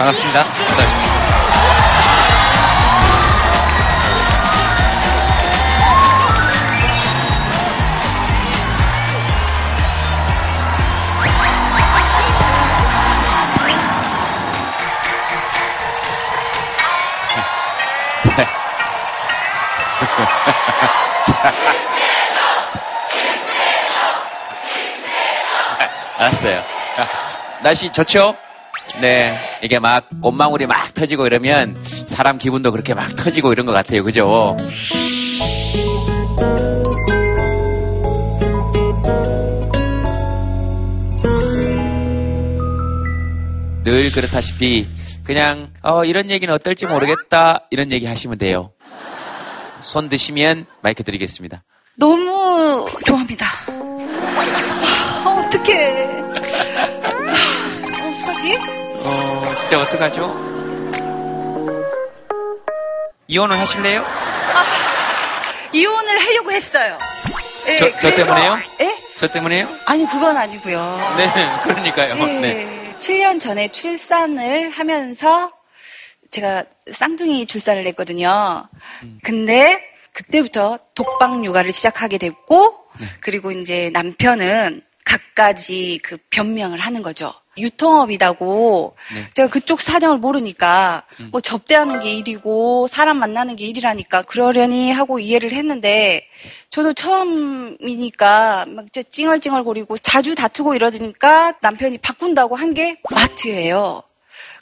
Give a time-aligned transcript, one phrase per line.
[0.00, 0.44] 반갑습니다.
[26.18, 26.62] 알았어요.
[27.62, 28.34] 날씨 좋죠?
[29.00, 29.34] 네.
[29.62, 34.04] 이게 막 꽃망울이 막 터지고 이러면 사람 기분도 그렇게 막 터지고 이런 것 같아요.
[34.04, 34.56] 그죠?
[43.84, 44.86] 늘 그렇다시피
[45.24, 48.72] 그냥 어, 이런 얘기는 어떨지 모르겠다 이런 얘기 하시면 돼요.
[49.80, 51.64] 손 드시면 마이크 드리겠습니다.
[51.96, 53.46] 너무 좋아합니다.
[59.70, 60.34] 진짜 어떡하죠?
[63.28, 64.04] 이혼을 하실래요?
[65.72, 66.98] 이혼을 하려고 했어요.
[67.68, 68.58] 예, 저- 저 때문에요?
[68.80, 68.96] 예?
[69.16, 69.68] 저 때문에요?
[69.86, 71.14] 아니, 그건 아니고요.
[71.16, 72.16] 네, 그러니까요.
[72.18, 72.94] 예, 네.
[72.98, 75.52] 7년 전에 출산을 하면서
[76.32, 78.66] 제가 쌍둥이 출산을 했거든요.
[79.22, 79.80] 근데
[80.12, 82.76] 그때부터 독방 육아를 시작하게 됐고,
[83.20, 87.32] 그리고 이제 남편은 갖가지 그 변명을 하는 거죠.
[87.60, 89.30] 유통업이다고 네.
[89.34, 95.52] 제가 그쪽 사정을 모르니까 뭐 접대하는 게 일이고 사람 만나는 게 일이라니까 그러려니 하고 이해를
[95.52, 96.26] 했는데
[96.70, 104.04] 저도 처음이니까 막 찡얼찡얼거리고 자주 다투고 이러니까 남편이 바꾼다고 한 게 마트예요.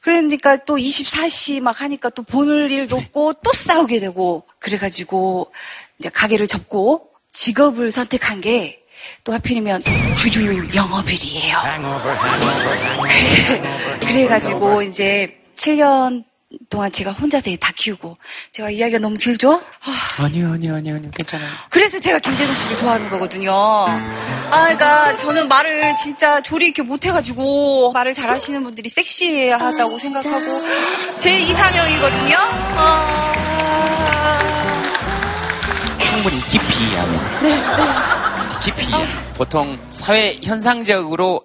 [0.01, 5.53] 그러니까 또 24시 막 하니까 또 보는 일도 없고 또 싸우게 되고 그래가지고
[5.99, 8.83] 이제 가게를 접고 직업을 선택한 게
[9.25, 9.83] 또 하필이면
[10.17, 11.59] 주주 영업일이에요.
[13.01, 13.62] 그래,
[14.00, 16.25] 그래가지고 이제 7년
[16.70, 18.17] 동안 제가 혼자서 다 키우고
[18.53, 19.61] 제가 이야기가 너무 길죠?
[19.84, 21.11] 아, 아니요, 아니요, 아니요, 아니요.
[21.15, 21.48] 괜찮아요.
[21.69, 23.53] 그래서 제가 김재동 씨를 좋아하는 거거든요.
[23.53, 31.38] 아, 그러니까 저는 말을 진짜 조리 이렇게 못 해가지고 말을 잘하시는 분들이 섹시하다고 생각하고 제
[31.38, 32.37] 이상형이거든요.
[32.38, 33.34] 아...
[35.99, 37.41] 충분히 깊이 이해합니다.
[37.41, 38.38] 깊이 이해.
[39.37, 41.44] 보통 사회 현상적으로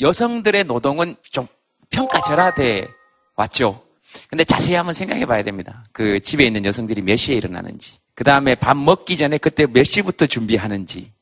[0.00, 1.46] 여성들의 노동은 좀
[1.90, 2.88] 평가절하돼
[3.36, 3.82] 왔죠.
[4.28, 5.84] 근데 자세히 한번 생각해 봐야 됩니다.
[5.92, 7.92] 그 집에 있는 여성들이 몇 시에 일어나는지.
[8.14, 11.12] 그 다음에 밥 먹기 전에 그때 몇 시부터 준비하는지.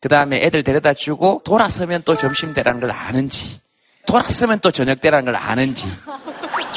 [0.00, 3.60] 그 다음에 애들 데려다 주고 돌아서면 또 점심 때라는 걸 아는지.
[4.06, 5.88] 돌아서면 또 저녁 때라는 걸 아는지.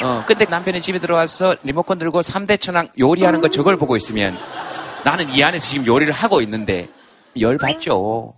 [0.02, 4.36] 어, 근데 남편이 집에 들어와서 리모컨 들고 3대 천왕 요리하는 거 저걸 보고 있으면
[5.04, 6.88] 나는 이 안에서 지금 요리를 하고 있는데
[7.38, 8.34] 열받죠.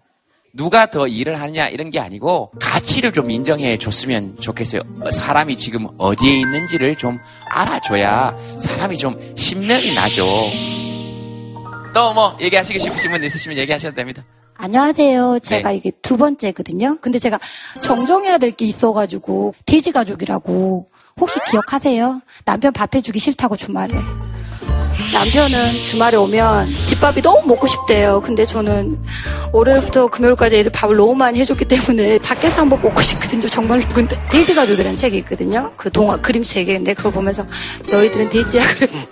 [0.54, 4.82] 누가 더 일을 하느냐 이런 게 아니고 가치를 좀 인정해 줬으면 좋겠어요.
[5.00, 10.26] 어, 사람이 지금 어디에 있는지를 좀 알아줘야 사람이 좀 신명이 나죠.
[11.94, 14.24] 또 뭐 얘기하시고 싶으신 분 있으시면 얘기하셔도 됩니다.
[14.54, 15.38] 안녕하세요.
[15.40, 15.76] 제가 네.
[15.76, 16.98] 이게 두 번째거든요.
[17.00, 17.38] 근데 제가
[17.82, 20.88] 정정해야 될 게 있어가지고 돼지 가족이라고
[21.20, 22.20] 혹시 기억하세요?
[22.44, 23.94] 남편 밥 해주기 싫다고 주말에.
[25.12, 28.20] 남편은 주말에 오면 집밥이 너무 먹고 싶대요.
[28.22, 28.98] 근데 저는
[29.52, 33.46] 월요일부터 금요일까지 애들 밥을 너무 많이 해줬기 때문에 밖에서 한번 먹고 싶거든요.
[33.46, 33.82] 정말로.
[33.94, 35.72] 근데 돼지 가족이라는 책이 있거든요.
[35.76, 36.72] 그 동화 그림책에.
[36.74, 37.46] 근데 그걸 보면서
[37.90, 38.62] 너희들은 돼지야.
[38.74, 38.94] 그랬어.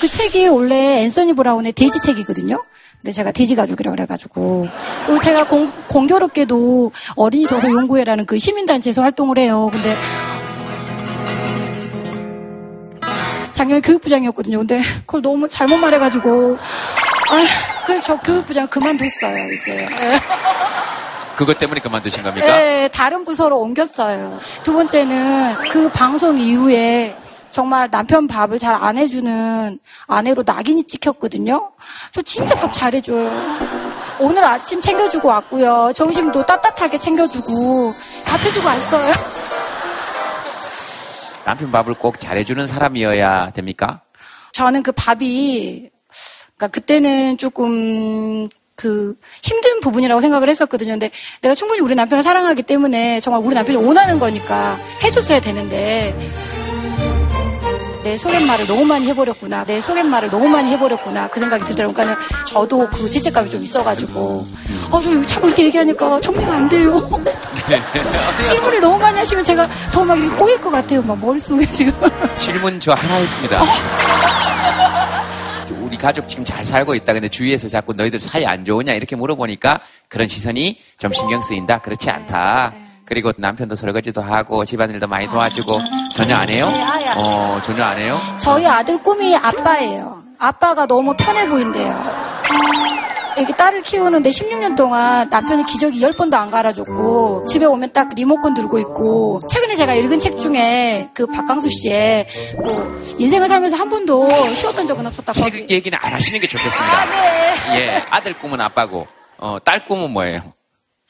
[0.00, 2.62] 그 책이 원래 앤서니 브라운의 돼지 책이거든요.
[3.02, 4.68] 근데 제가 돼지 가족이라고 그래가지고
[5.06, 9.70] 그리고 제가 공, 공교롭게도 어린이 도서 연구회라는 그 시민단체에서 활동을 해요.
[9.72, 9.96] 근데
[13.60, 14.56] 작년에 교육부장이었거든요.
[14.58, 16.56] 근데 그걸 너무 잘못 말해가지고
[17.28, 17.42] 아
[17.84, 19.86] 그래서 저 교육부장 그만뒀어요 이제.
[21.36, 22.46] 그것 때문에 그만두신 겁니까?
[22.46, 24.38] 네, 다른 부서로 옮겼어요.
[24.62, 27.14] 두 번째는 그 방송 이후에
[27.50, 31.70] 정말 남편 밥을 잘 안 해주는 아내로 낙인이 찍혔거든요.
[32.12, 33.30] 저 진짜 밥 잘해줘요.
[34.20, 35.92] 오늘 아침 챙겨주고 왔고요.
[35.94, 37.92] 점심도 따뜻하게 챙겨주고
[38.24, 39.12] 밥 해주고 왔어요.
[41.50, 44.02] 남편 밥을 꼭 잘해주는 사람이어야 됩니까?
[44.52, 45.90] 저는 그 밥이,
[46.56, 50.92] 그러니까 그때는 조금 그 힘든 부분이라고 생각을 했었거든요.
[50.92, 51.10] 근데
[51.42, 56.16] 내가 충분히 우리 남편을 사랑하기 때문에 정말 우리 남편이 원하는 거니까 해줬어야 되는데
[58.02, 59.64] 내 속갯말을 너무 많이 해버렸구나.
[59.64, 61.28] 내 속갯말을 너무 많이 해버렸구나.
[61.28, 61.94] 그 생각이 들더라고요.
[61.94, 64.46] 그러니까 저도 그 죄책감이 좀 있어가지고
[64.90, 66.96] 아, 저 자꾸 이렇게 얘기하니까 정리가 안 돼요.
[68.44, 71.02] 질문을 너무 많이 하시면 제가 더 막 꼬일 것 같아요.
[71.02, 71.92] 막 머릿속에 지금.
[72.38, 73.60] 질문 저 하나 있습니다.
[75.82, 77.12] 우리 가족 지금 잘 살고 있다.
[77.12, 81.78] 근데 주위에서 자꾸 너희들 사이 안 좋으냐 이렇게 물어보니까 그런 시선이 좀 신경 쓰인다.
[81.80, 82.72] 그렇지 않다.
[83.10, 85.80] 그리고 남편도 설거지도 하고 집안일도 많이 도와주고
[86.14, 86.66] 전혀 안 해요?
[86.72, 88.16] 네, 아예 안 어, 전혀 안 해요?
[88.38, 90.22] 저희 아들 꿈이 아빠예요.
[90.38, 92.30] 아빠가 너무 편해 보인대요.
[93.36, 98.78] 이렇게 딸을 키우는데 16년 동안 남편이 기저귀 10번도 안 갈아줬고 집에 오면 딱 리모컨 들고
[98.78, 102.28] 있고 최근에 제가 읽은 책 중에 그 박강수 씨의
[102.62, 104.24] 그 인생을 살면서 한 번도
[104.54, 105.32] 쉬었던 적은 없었다.
[105.32, 105.66] 책 거기.
[105.68, 106.96] 얘기는 안 하시는 게 좋겠습니다.
[107.00, 107.54] 아, 네.
[107.80, 109.08] 예, 아들 꿈은 아빠고,
[109.38, 110.52] 어, 딸 꿈은 뭐예요?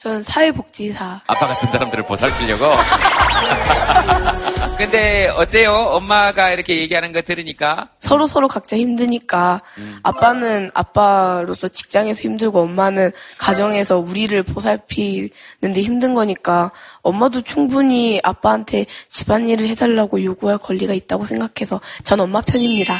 [0.01, 1.21] 저는 사회복지사.
[1.27, 2.65] 아빠 같은 사람들을 보살피려고.
[4.75, 5.73] 근데 어때요?
[5.73, 9.61] 엄마가 이렇게 얘기하는 거 들으니까 서로 서로 각자 힘드니까
[10.01, 16.71] 아빠는 아빠로서 직장에서 힘들고 엄마는 가정에서 우리를 보살피는데 힘든 거니까
[17.03, 22.99] 엄마도 충분히 아빠한테 집안일을 해달라고 요구할 권리가 있다고 생각해서 전 엄마 편입니다.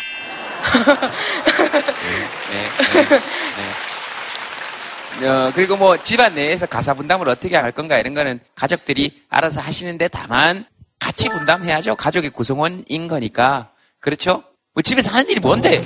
[2.52, 2.64] 네,
[2.94, 3.91] 네, 네.
[5.24, 10.08] 어, 그리고 뭐 집안 내에서 가사 분담을 어떻게 할 건가 이런 거는 가족들이 알아서 하시는데
[10.08, 10.66] 다만
[11.00, 11.96] 같이 분담해야죠.
[11.96, 13.72] 가족의 구성원인 거니까.
[14.00, 14.44] 그렇죠?
[14.74, 15.82] 뭐 집에서 하는 일이 뭔데?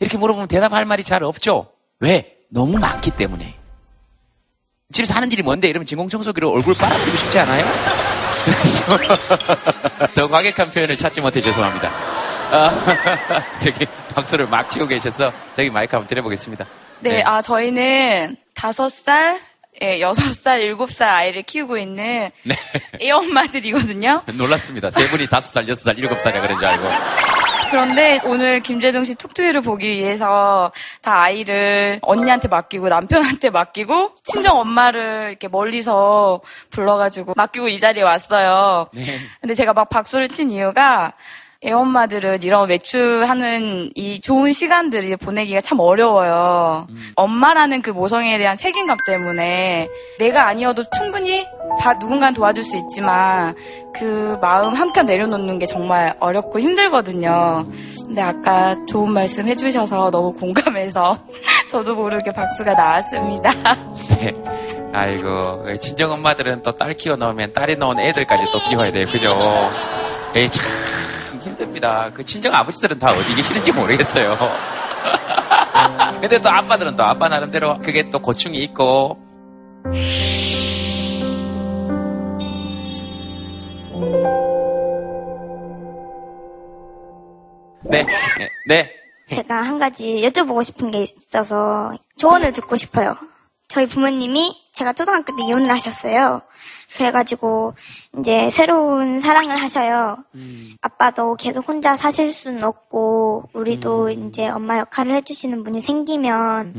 [0.00, 1.72] 이렇게 물어보면 대답할 말이 잘 없죠.
[2.00, 2.36] 왜?
[2.50, 3.56] 너무 많기 때문에.
[4.92, 5.68] 집에서 하는 일이 뭔데?
[5.68, 7.64] 이러면 진공청소기로 얼굴 빨아들이고 싶지 않아요?
[10.14, 11.90] 더 과격한 표현을 찾지 못해 죄송합니다.
[12.50, 12.70] 아,
[13.62, 16.66] 저기 박수를 막 치고 계셔서 저기 마이크 한번 드려보겠습니다.
[17.00, 19.40] 네, 아, 저희는 다섯 살,
[19.82, 22.54] 예, 여섯 살, 일곱 살 아이를 키우고 있는 네.
[23.00, 24.22] 애엄마들이거든요.
[24.34, 24.90] 놀랐습니다.
[24.90, 26.88] 세 분이 다섯 살, 여섯 살, 일곱 살이라 그런 줄 알고.
[27.70, 30.72] 그런데 오늘 김재동 씨 툭투이를 보기 위해서
[31.02, 36.40] 다 아이를 언니한테 맡기고 남편한테 맡기고 친정 엄마를 이렇게 멀리서
[36.70, 38.88] 불러가지고 맡기고 이 자리에 왔어요.
[38.94, 39.20] 네.
[39.42, 41.12] 근데 제가 막 박수를 친 이유가
[41.60, 46.86] 애엄마들은 이런 외출하는 이 좋은 시간들을 보내기가 참 어려워요.
[47.16, 49.88] 엄마라는 그 모성에 대한 책임감 때문에
[50.20, 51.44] 내가 아니어도 충분히
[51.80, 53.56] 다 누군가는 도와줄 수 있지만
[53.92, 57.66] 그 마음 한켠 내려놓는 게 정말 어렵고 힘들거든요.
[58.06, 61.18] 근데 아까 좋은 말씀 해주셔서 너무 공감해서
[61.68, 63.52] 저도 모르게 박수가 나왔습니다.
[64.20, 64.32] 네.
[64.94, 69.06] 아이고, 친정 엄마들은 또 딸 키워 놓으면 딸이 낳은 애들까지 또 키워야 돼요.
[69.10, 69.36] 그죠?
[70.36, 70.64] 에이, 참
[71.40, 72.10] 힘듭니다.
[72.12, 74.36] 그 친정 아버지들은 다 어디 계시는지 모르겠어요.
[76.20, 79.18] 근데 또 아빠들은 또 아빠 나름대로 그게 또 고충이 있고.
[87.84, 88.90] 네, 네, 네.
[89.30, 93.16] 제가 한 가지 여쭤보고 싶은 게 있어서 조언을 듣고 싶어요.
[93.68, 96.40] 저희 부모님이 제가 초등학교 때 이혼을 하셨어요.
[97.02, 97.74] 그래가지고
[98.18, 100.16] 이제 새로운 사랑을 하셔요.
[100.82, 106.74] 아빠도 계속 혼자 사실 수는 없고 우리도 이제 엄마 역할을 해주시는 분이 생기면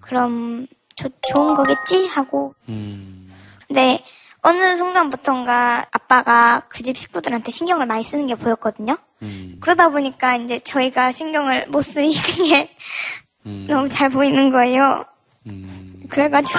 [0.00, 0.66] 그럼
[0.96, 2.06] 조- 좋은 거겠지?
[2.08, 2.54] 하고.
[3.68, 4.02] 근데
[4.40, 8.96] 어느 순간부턴가 아빠가 그 집 식구들한테 신경을 많이 쓰는 게 보였거든요.
[9.60, 12.70] 그러다 보니까 이제 저희가 신경을 못 쓰이는 게
[13.68, 15.04] 너무 잘 보이는 거예요.
[16.08, 16.58] 그래가지고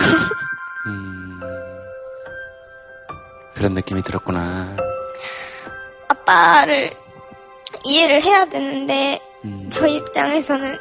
[3.59, 4.73] 그런 느낌이 들었구나.
[6.07, 6.91] 아빠를
[7.83, 9.19] 이해를 해야 되는데
[9.69, 10.77] 저희 입장에서는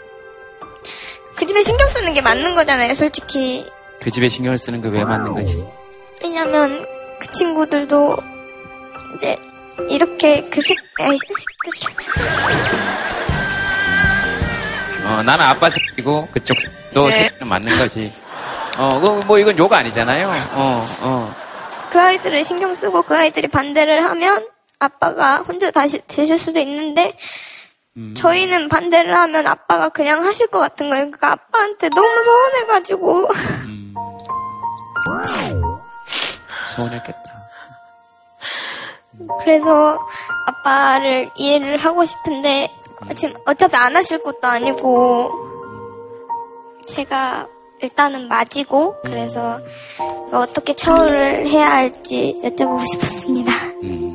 [1.35, 3.69] 그 집에 신경 쓰는 게 맞는 거잖아요, 솔직히.
[4.01, 5.67] 그 집에 신경을 쓰는 게 왜 맞는 거지?
[6.23, 6.87] 왜냐면
[7.19, 8.17] 그 친구들도
[9.17, 9.35] 이제
[9.91, 11.19] 이렇게 그 색, 아이,
[15.05, 17.13] 어, 나는 아빠 색이고 그쪽도 네.
[17.25, 18.13] 색은 맞는 거지.
[18.77, 20.29] 어, 그, 뭐 이건 욕 아니잖아요.
[20.53, 21.48] 어, 어.
[21.91, 24.47] 그 아이들을 신경 쓰고 그 아이들이 반대를 하면
[24.79, 27.17] 아빠가 혼자 다시 되실 수도 있는데
[28.17, 31.07] 저희는 반대를 하면 아빠가 그냥 하실 것 같은 거예요.
[31.07, 33.29] 그러니까 아빠한테 너무 서운해가지고
[36.77, 37.39] 서운했겠다.
[39.41, 39.99] 그래서
[40.47, 42.71] 아빠를 이해를 하고 싶은데
[43.17, 45.33] 지금 어차피 안 하실 것도 아니고
[46.89, 47.49] 제가
[47.81, 49.61] 일단은 맞이고 그래서
[50.33, 53.53] 어떻게 처우를 해야 할지 여쭤보고 싶었습니다.
[53.85, 54.15] 음.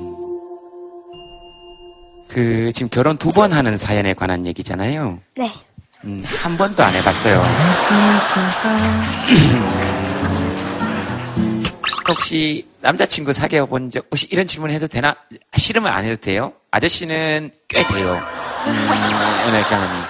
[2.30, 5.20] 그 지금 결혼 두 번 하는 사연에 관한 얘기잖아요.
[5.36, 5.50] 네.
[6.06, 7.42] 음, 한 번도 안 해봤어요.
[12.10, 15.16] 혹시 남자친구 사귀어 본 적, 혹시 이런 질문 해도 되나?
[15.56, 16.52] 싫으면 안 해도 돼요?
[16.72, 18.20] 아저씨는 꽤 돼요.
[18.68, 18.90] 음,
[19.48, 20.02] 은혜 경험이.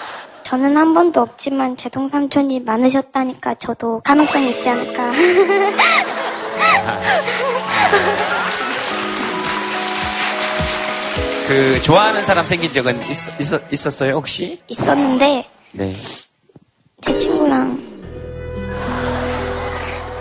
[0.44, 5.12] 저는 한 번도 없지만 제 동 삼촌이 많으셨다니까 저도 가능성이 있지 않을까.
[11.48, 14.60] 그, 좋아하는 사람 생긴 적은 있, 있, 있었 어요, 혹시?
[14.68, 15.94] 있었는데 네.
[17.02, 17.92] 제 친구랑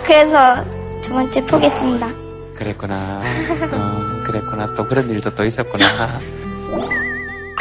[0.03, 0.63] 그래서
[1.01, 2.09] 저번 주에 포기했습니다.
[2.55, 3.21] 그랬구나.
[3.21, 4.75] 어, 그랬구나.
[4.75, 6.19] 또 그런 일도 또 있었구나.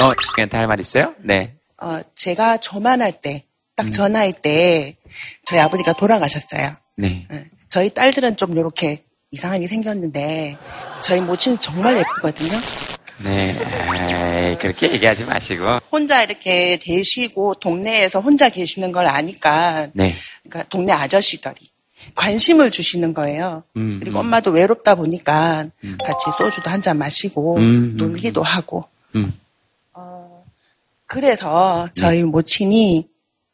[0.01, 1.15] 어, 그냥 할말 있어요?
[1.23, 1.55] 네.
[1.83, 4.97] 어, 제가 조만할 때, 딱 전화할 때,
[5.45, 6.77] 저희 아버지가 돌아가셨어요.
[6.97, 7.27] 네.
[7.33, 7.45] 예.
[7.69, 10.57] 저희 딸들은 좀 이렇게 이상하게 생겼는데,
[11.03, 12.53] 저희 모친은 정말 예쁘거든요.
[13.25, 13.57] 네.
[14.51, 15.65] 에이, 그렇게 얘기하지 마시고.
[15.91, 20.15] 혼자 이렇게 계시고, 동네에서 혼자 계시는 걸 아니까, 네.
[20.45, 21.71] 그러니까 동네 아저씨들이
[22.15, 23.63] 관심을 주시는 거예요.
[23.77, 24.27] 음, 그리고 음.
[24.27, 25.67] 엄마도 외롭다 보니까
[26.05, 28.85] 같이 소주도 한 잔 마시고, 음, 음, 놀기도 하고,
[29.15, 29.33] 음.
[31.13, 33.07] 그래서 저희 모친이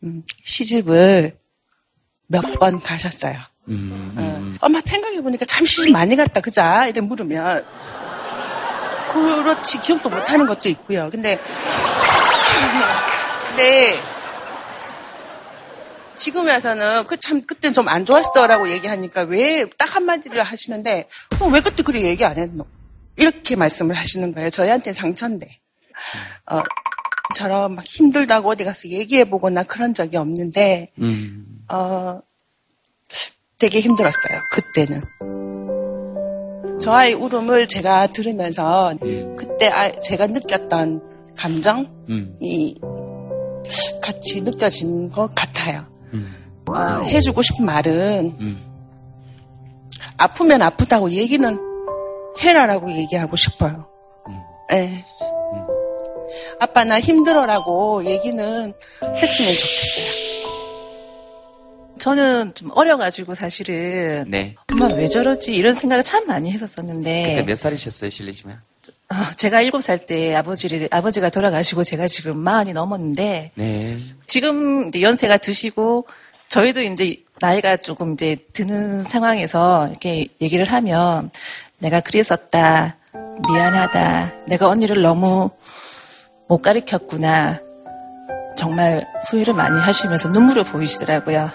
[0.04, 1.36] 음, 시집을
[2.28, 3.36] 몇 번 가셨어요.
[3.68, 6.86] 음, 어, 엄마 생각해보니까 참 시집 많이 갔다, 그자?
[6.86, 7.64] 이래 물으면.
[9.12, 11.10] 그렇지, 기억도 못하는 것도 있고요.
[11.10, 11.36] 근데,
[13.48, 13.96] 근데,
[16.16, 21.54] 지금 와서는 그 참, 그땐 좀 안 좋았어 라고 얘기하니까 왜 딱 한마디를 하시는데, 그럼
[21.54, 22.64] 왜 그때 그렇게 얘기 안 했노?
[23.16, 24.50] 이렇게 말씀을 하시는 거예요.
[24.50, 25.58] 저희한테 상처인데.
[26.50, 26.62] 어,
[27.34, 31.64] 처럼 막 힘들다고 어디 가서 얘기해보거나 그런 적이 없는데, 음.
[31.70, 32.20] 어,
[33.58, 34.38] 되게 힘들었어요.
[34.52, 35.00] 그때는.
[36.80, 38.94] 저 아이 울음을 제가 들으면서
[39.36, 41.02] 그때 아- 제가 느꼈던
[41.36, 42.38] 감정이 음.
[44.00, 45.84] 같이 느껴진 것 같아요.
[46.14, 46.62] 음.
[46.68, 48.64] 어, 해주고 싶은 말은 음.
[50.18, 51.58] 아프면 아프다고 얘기는
[52.40, 53.86] 해라라고 얘기하고 싶어요.
[54.72, 55.04] 예.
[56.60, 58.72] 아빠 나 힘들어라고 얘기는
[59.02, 60.28] 했으면 좋겠어요.
[61.98, 64.54] 저는 좀 어려가지고 사실은 네.
[64.70, 68.60] 엄마 왜 저러지 이런 생각을 참 많이 그때 했었었는데 몇 살이셨어요, 실례지만?
[69.10, 73.96] 어, 제가 일곱 살 때 아버지를 아버지가 돌아가시고 제가 지금 마흔이 넘었는데 네.
[74.26, 76.06] 지금 이제 연세가 드시고
[76.48, 81.30] 저희도 이제 나이가 조금 이제 드는 상황에서 이렇게 얘기를 하면
[81.78, 82.96] 내가 그랬었다
[83.48, 85.50] 미안하다 내가 언니를 너무
[86.48, 87.60] 못 가르쳤구나
[88.56, 91.50] 정말 후회를 많이 하시면서 눈물을 보이시더라고요.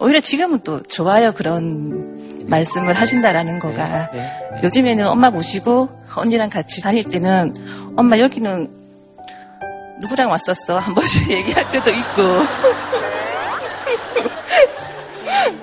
[0.00, 4.60] 오히려 지금은 또 좋아요 그런 말씀을 하신다라는 거가 네.
[4.62, 7.54] 요즘에는 엄마 모시고 언니랑 같이 다닐 때는
[7.96, 8.70] 엄마 여기는
[10.00, 12.22] 누구랑 왔었어 한 번씩 얘기할 때도 있고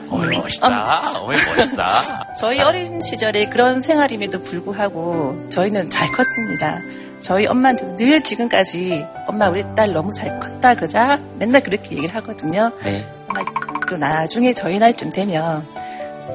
[0.10, 1.02] 어이, 멋있다.
[1.22, 2.36] 어이, 멋있다.
[2.40, 6.80] 저희 어린 시절에 그런 생활임에도 불구하고 저희는 잘 컸습니다.
[7.22, 12.72] 저희 엄마한테도 늘 지금까지 엄마 우리 딸 너무 잘 컸다 그자 맨날 그렇게 얘기를 하거든요.
[12.84, 13.06] 네.
[13.90, 15.66] 또 나중에 저희 나이쯤 되면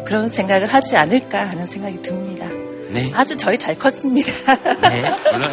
[0.06, 2.46] 그런 생각을 하지 않을까 하는 생각이 듭니다.
[2.90, 3.10] 네.
[3.14, 4.32] 아주 저희 잘 컸습니다.
[4.82, 5.02] 네.
[5.32, 5.50] 물론.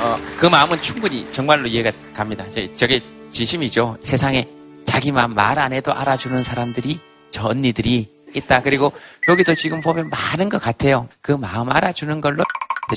[0.00, 2.44] 어, 그 마음은 충분히 정말로 이해가 갑니다.
[2.52, 3.98] 저- 저게 진심이죠.
[4.02, 4.48] 세상에
[4.84, 6.98] 자기 만 말 안 해도 알아주는 사람들이
[7.30, 8.62] 저 언니들이 있다.
[8.62, 8.92] 그리고
[9.28, 11.08] 여기도 지금 보면 많은 것 같아요.
[11.20, 12.44] 그 마음 알아주는 걸로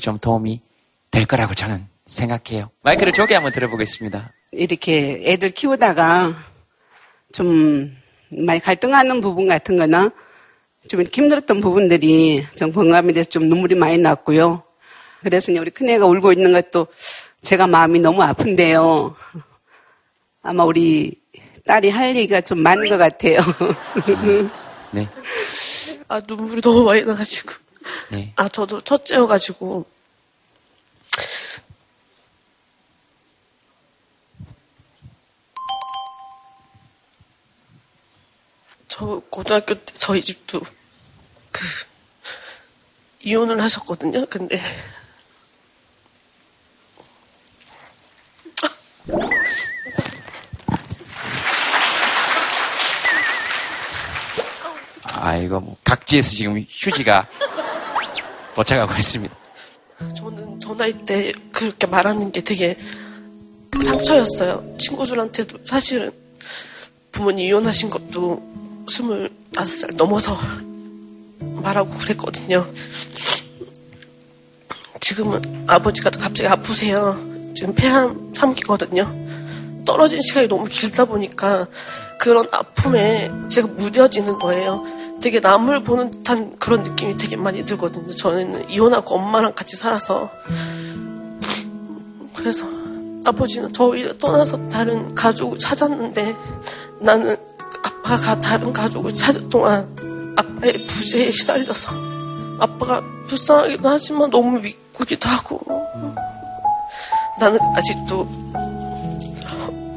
[0.01, 0.61] 좀 도움이
[1.11, 2.69] 될 거라고 저는 생각해요.
[2.83, 4.31] 마이크를 저기 한번 들어보겠습니다.
[4.51, 6.33] 이렇게 애들 키우다가
[7.33, 7.95] 좀
[8.45, 10.09] 많이 갈등하는 부분 같은 거나
[10.87, 14.63] 좀 힘들었던 부분들이 좀 건강에 대해서 좀 눈물이 많이 났고요.
[15.21, 16.87] 그래서 우리 큰애가 울고 있는 것도
[17.41, 19.15] 제가 마음이 너무 아픈데요.
[20.41, 21.13] 아마 우리
[21.65, 23.39] 딸이 할 얘기가 좀 많은 것 같아요.
[24.91, 25.09] 네.
[26.07, 27.53] 아, 눈물이 너무 많이 나가지고.
[28.11, 28.33] 네.
[28.35, 29.85] 아, 저도 첫째여가지고.
[38.87, 40.59] 저 고등학교 때 저희 집도
[41.51, 41.63] 그
[43.21, 44.25] 이혼을 하셨거든요.
[44.25, 44.59] 근데
[55.03, 55.75] 아, 이거 뭐
[56.07, 57.27] 각지에서 지금 휴지가
[58.55, 59.35] 도착하고 있습니다.
[60.15, 62.77] 저는 저 나이 때 그렇게 말하는 게 되게
[63.83, 64.77] 상처였어요.
[64.79, 66.11] 친구들한테도 사실은
[67.11, 70.37] 부모님 이혼하신 것도 25살 넘어서
[71.39, 72.65] 말하고 그랬거든요.
[75.01, 77.17] 지금은 아버지가 갑자기 아프세요.
[77.55, 79.85] 지금 폐암 3기거든요.
[79.85, 81.67] 떨어진 시간이 너무 길다 보니까
[82.19, 84.96] 그런 아픔에 제가 무뎌지는 거예요.
[85.21, 88.11] 되게 남을 보는 듯한 그런 느낌이 되게 많이 들거든요.
[88.11, 90.29] 저는 이혼하고 엄마랑 같이 살아서.
[92.35, 92.65] 그래서
[93.25, 96.35] 아버지는 저희를 떠나서 다른 가족을 찾았는데
[96.99, 97.35] 나는
[97.83, 99.85] 아빠가 다른 가족을 찾을 동안
[100.37, 101.91] 아빠의 부재에 시달려서
[102.59, 105.59] 아빠가 불쌍하기도 하지만 너무 믿고기도 하고
[107.39, 108.27] 나는 아직도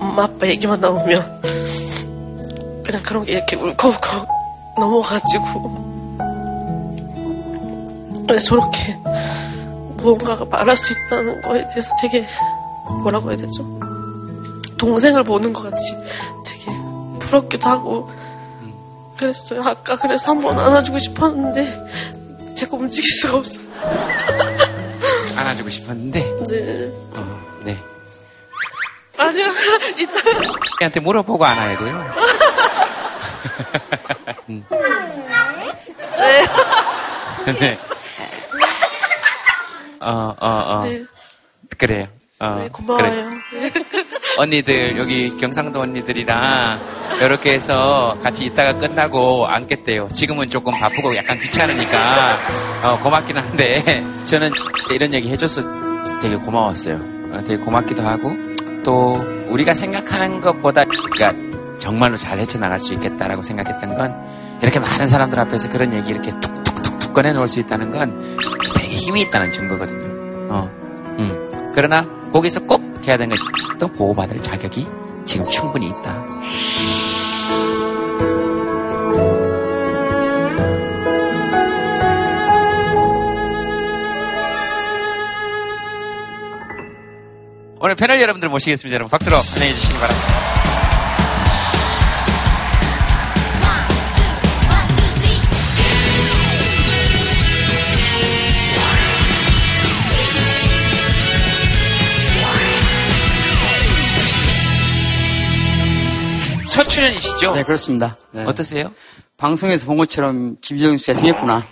[0.01, 1.41] 엄마 아빠 얘기만 나오면
[2.85, 4.40] 그냥 그런 게 이렇게 울컥울컥
[4.81, 5.45] 넘어가지고
[8.27, 8.97] 근데 저렇게
[9.97, 12.27] 무언가가 말할 수 있다는 거에 대해서 되게
[13.03, 13.63] 뭐라고 해야 되죠?
[14.79, 15.95] 동생을 보는 것 같이
[16.45, 16.73] 되게
[17.19, 18.11] 부럽기도 하고
[19.17, 19.63] 그랬어요.
[19.63, 23.61] 아까 그래서 한번 안아주고 싶었는데 제가 움직일 수가 없어요.
[25.37, 26.93] 안아주고 싶었는데, 네.
[27.17, 27.79] 어, 네.
[29.17, 29.47] 아니야,
[29.99, 30.13] 이따
[30.81, 32.05] 한테 물어보고 안아야 돼요.
[34.49, 34.65] 음.
[36.19, 37.53] 네.
[37.59, 37.79] 네.
[40.01, 40.85] 어, 어, 어.
[40.85, 41.05] 네.
[41.79, 42.07] 그래요.
[42.39, 43.29] 어, 네, 고마워요.
[43.51, 43.71] 그래.
[44.39, 46.81] 언니들, 여기 경상도 언니들이랑
[47.21, 50.09] 이렇게 해서 같이 있다가 끝나고 앉겠대요.
[50.15, 52.39] 지금은 조금 바쁘고 약간 귀찮으니까,
[52.83, 54.51] 어, 고맙긴 한데, 저는
[54.91, 55.63] 이런 얘기 해줘서
[56.23, 56.95] 되게 고마웠어요.
[57.33, 58.35] 어, 되게 고맙기도 하고,
[58.85, 61.50] 또, 우리가 생각하는 것보다, 그러니까
[61.81, 64.15] 정말로 잘 헤쳐나갈 수 있겠다라고 생각했던 건,
[64.63, 68.39] 이렇게 많은 사람들 앞에서 그런 얘기 이렇게 툭툭툭툭 꺼내놓을 수 있다는 건
[68.77, 70.53] 되게 힘이 있다는 증거거든요.
[70.53, 70.71] 어,
[71.19, 71.73] 음.
[71.75, 73.35] 그러나, 거기서 꼭 해야 되는
[73.69, 74.87] 건또 보호받을 자격이
[75.25, 76.31] 지금 충분히 있다.
[87.83, 88.95] 오늘 패널 여러분들 모시겠습니다.
[88.95, 90.40] 여러분 박수로 환영해 주시기 바랍니다.
[107.01, 107.53] 출연이시죠?
[107.53, 108.17] 네, 그렇습니다.
[108.31, 108.45] 네.
[108.45, 108.93] 어떠세요?
[109.39, 111.67] 방송에서 본 것처럼 김지영 씨가 생겼구나.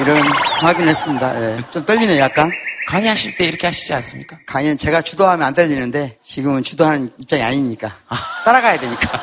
[0.00, 0.16] 이런
[0.60, 1.32] 확인을 했습니다.
[1.32, 1.62] 네.
[1.70, 2.50] 좀 떨리네요, 약간.
[2.88, 4.38] 강의하실 때 이렇게 하시지 않습니까?
[4.46, 7.94] 강의는 제가 주도하면 안 떨리는데 지금은 주도하는 입장이 아니니까.
[8.44, 9.22] 따라가야 되니까.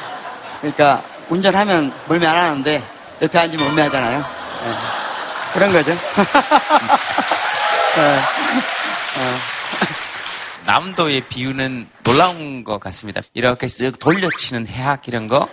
[0.62, 2.82] 그러니까 운전하면 멀미 안 하는데
[3.22, 4.20] 옆에 앉으면 멀미하잖아요.
[4.20, 4.26] 네.
[5.54, 5.92] 그런 거죠.
[7.96, 8.20] 네.
[10.66, 10.72] 어.
[10.72, 13.22] 남도의 비유는 놀라운 것 같습니다.
[13.34, 15.48] 이렇게 쓱 돌려치는 해악 이런 거,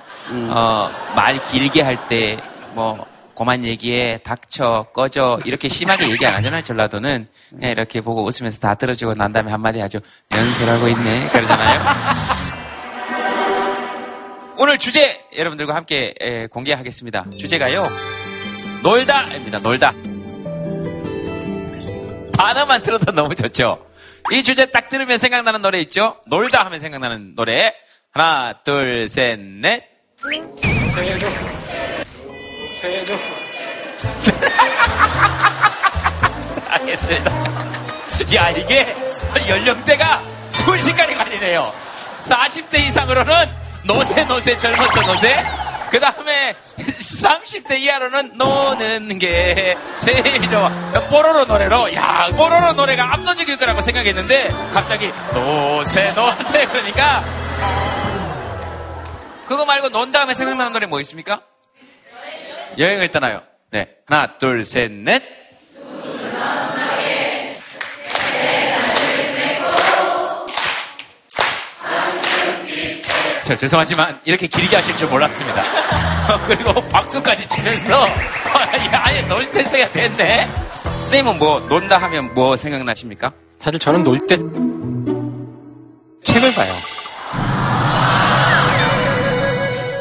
[0.49, 2.39] 어, 말 길게 할 때,
[2.75, 7.29] 뭐, 그만 얘기해, 닥쳐, 꺼져, 이렇게 심하게 얘기 안 하잖아요, 전라도는.
[7.51, 10.01] 그냥 이렇게 보고 웃으면서 다 들어주고 난 다음에 한마디 하죠.
[10.31, 11.29] 연설하고 있네.
[11.29, 11.83] 그러잖아요.
[14.59, 17.25] 오늘 주제 여러분들과 함께 에, 공개하겠습니다.
[17.39, 17.89] 주제가요,
[18.83, 19.93] 놀다입니다, 놀다.
[22.37, 23.79] 단어만 들어도 너무 좋죠?
[24.33, 26.17] 이 주제 딱 들으면 생각나는 노래 있죠?
[26.27, 27.75] 놀다 하면 생각나는 노래.
[28.15, 29.85] 하나, 둘, 셋, 넷.
[30.97, 31.27] 새해도
[32.81, 33.13] 새해도
[36.67, 37.31] 알겠습니다.
[38.35, 38.97] 야, 이게
[39.51, 41.71] 연령대가 순식간에 갈리네요.
[42.25, 43.35] 40대 이상으로는
[43.85, 45.62] 노세, 노세, 젊었어, 노세.
[45.93, 50.71] 그 다음에 30대 이하로는 노는 게 제일 좋아.
[51.11, 57.23] 뽀로로 노래로, 야, 뽀로로 노래가 압도적일 거라고 생각했는데, 갑자기 노세, 노세, 그러니까.
[59.47, 61.43] 그거 말고 논 다음에 생각나는 노래 뭐 있습니까?
[62.79, 63.43] 여행을 떠나요.
[63.71, 63.91] 네.
[64.07, 65.42] 하나, 둘, 셋, 넷.
[73.45, 75.63] 저 죄송하지만 이렇게 길게 하실 줄 몰랐습니다.
[76.47, 78.07] 그리고 박수까지 치면서
[78.93, 80.49] 아예 놀 텐트가 됐네.
[80.83, 83.33] 선생님은 뭐 논다 하면 뭐 생각나십니까?
[83.59, 84.37] 사실 저는 놀 때
[86.25, 86.73] 책을 봐요.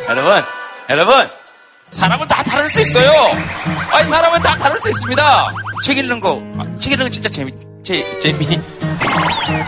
[0.07, 0.43] 여러분,
[0.89, 1.29] 여러분,
[1.89, 3.11] 사람은 다 다를 수 있어요.
[3.91, 5.49] 아니 사람은 다 다를 수 있습니다.
[5.83, 7.51] 책 읽는 거, 아, 책 읽는 거 진짜 재미,
[7.83, 8.59] 재, 재미.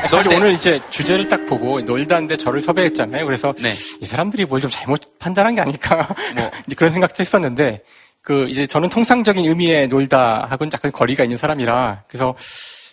[0.10, 3.26] 사실 오늘 이제 주제를 딱 보고 놀다는데 저를 섭외했잖아요.
[3.26, 3.72] 그래서 네.
[4.02, 6.50] 이 사람들이 뭘 좀 잘못 판단한 게 아닐까 뭐.
[6.78, 7.82] 그런 생각도 했었는데
[8.22, 12.34] 그 이제 저는 통상적인 의미의 놀다 하고는 약간 거리가 있는 사람이라 그래서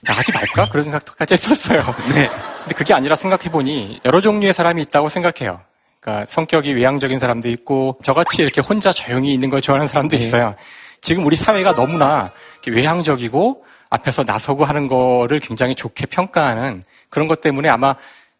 [0.02, 1.82] 나가지 말까 그런 생각까지 했었어요.
[2.14, 2.28] 네.
[2.62, 5.60] 근데 그게 아니라 생각해 보니 여러 종류의 사람이 있다고 생각해요.
[6.00, 10.24] 그러니까 성격이 외향적인 사람도 있고 저같이 이렇게 혼자 조용히 있는 걸 좋아하는 사람도 네.
[10.24, 10.54] 있어요.
[11.02, 12.30] 지금 우리 사회가 너무나
[12.66, 17.94] 외향적이고 앞에서 나서고 하는 거를 굉장히 좋게 평가하는 그런 것 때문에 아마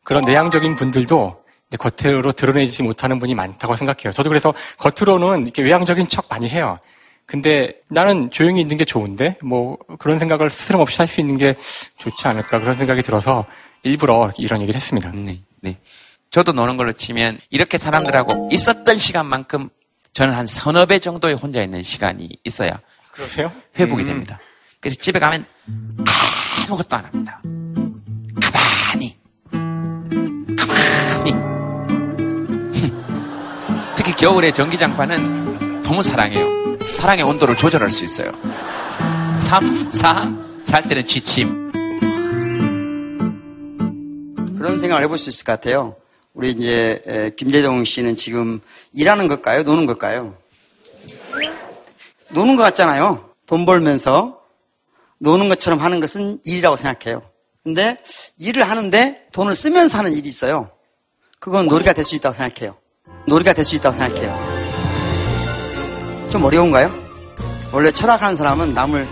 [0.04, 1.44] 그런 내향적인 분들도
[1.78, 4.12] 겉으로 드러내지 못하는 분이 많다고 생각해요.
[4.12, 6.76] 저도 그래서 겉으로는 이렇게 외향적인 척 많이 해요.
[7.26, 11.54] 근데 나는 조용히 있는 게 좋은데 뭐 그런 생각을 스스럼 없이 할 수 있는 게
[11.98, 13.46] 좋지 않을까 그런 생각이 들어서
[13.84, 15.12] 일부러 이런 얘기를 했습니다.
[15.12, 15.76] 네, 네.
[16.30, 19.68] 저도 노는 걸로 치면 이렇게 사람들하고 있었던 시간만큼
[20.12, 22.80] 저는 한 서너 배 정도의 혼자 있는 시간이 있어야
[23.12, 23.52] 그러세요?
[23.78, 24.06] 회복이 음.
[24.06, 24.40] 됩니다.
[24.80, 25.44] 그래서 집에 가면
[26.66, 27.42] 아무것도 안 합니다.
[28.40, 29.18] 가만히,
[30.56, 31.34] 가만히.
[33.94, 36.78] 특히 겨울에 전기장판은 너무 사랑해요.
[36.86, 38.32] 사랑의 온도를 조절할 수 있어요.
[39.40, 40.32] 3, 4,
[40.64, 41.70] 잘 때는 취침.
[44.56, 45.96] 그런 생각을 해볼 수 있을 것 같아요.
[46.32, 48.60] 우리 이제 에, 김재동 씨는 지금
[48.94, 49.62] 일하는 걸까요?
[49.62, 50.36] 노는 걸까요?
[52.30, 53.30] 노는 것 같잖아요.
[53.46, 54.39] 돈 벌면서
[55.20, 57.22] 노는 것처럼 하는 것은 일이라고 생각해요.
[57.62, 57.96] 근데
[58.38, 60.70] 일을 하는데 돈을 쓰면서 하는 일이 있어요.
[61.38, 62.76] 그건 놀이가 될 수 있다고 생각해요.
[63.26, 64.50] 놀이가 될 수 있다고 생각해요.
[66.30, 66.90] 좀 어려운가요?
[67.72, 69.06] 원래 철학하는 사람은 남을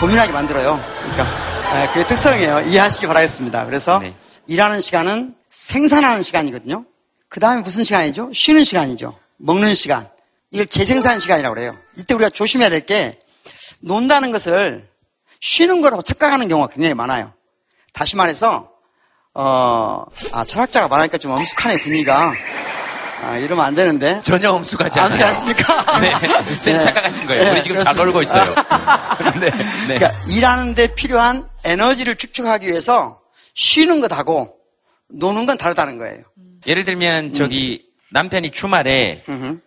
[0.00, 0.78] 고민하게 만들어요.
[1.00, 2.60] 그러니까 아, 그게 특성이에요.
[2.68, 3.64] 이해하시기 바라겠습니다.
[3.66, 4.14] 그래서 네.
[4.46, 6.84] 일하는 시간은 생산하는 시간이거든요.
[7.28, 8.30] 그 다음에 무슨 시간이죠?
[8.32, 9.18] 쉬는 시간이죠.
[9.38, 10.08] 먹는 시간.
[10.50, 11.74] 이걸 재생산 시간이라고 그래요.
[11.96, 13.18] 이때 우리가 조심해야 될 게
[13.80, 14.88] 논다는 것을
[15.44, 17.34] 쉬는 거라고 착각하는 경우가 굉장히 많아요.
[17.92, 18.70] 다시 말해서
[19.34, 22.32] 어, 아, 철학자가 말하니까 좀 엄숙하네 분위기가.
[23.20, 24.22] 아, 이러면 안 되는데.
[24.24, 25.18] 전혀 엄숙하지 안 않아요.
[25.18, 25.84] 되지 않습니까?
[26.00, 26.54] 네.
[26.56, 27.44] 쌤 착각하신 거예요.
[27.44, 28.04] 네, 우리 지금 잘 그렇습니다.
[28.04, 28.54] 놀고 있어요.
[29.40, 29.50] 네.
[29.88, 29.94] 네.
[29.98, 33.20] 그러니까 일하는데 필요한 에너지를 축적하기 위해서
[33.52, 34.56] 쉬는 것하고
[35.10, 36.22] 노는 건 다르다는 거예요.
[36.66, 39.58] 예를 들면 저기 남편이 주말에 음흠.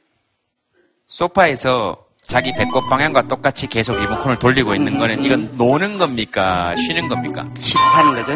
[1.07, 6.75] 소파에서 자기 배꼽 방향과 똑같이 계속 리모컨을 돌리고 있는 거는 이건 노는 겁니까?
[6.75, 7.47] 쉬는 겁니까?
[7.93, 8.33] 하는 거죠.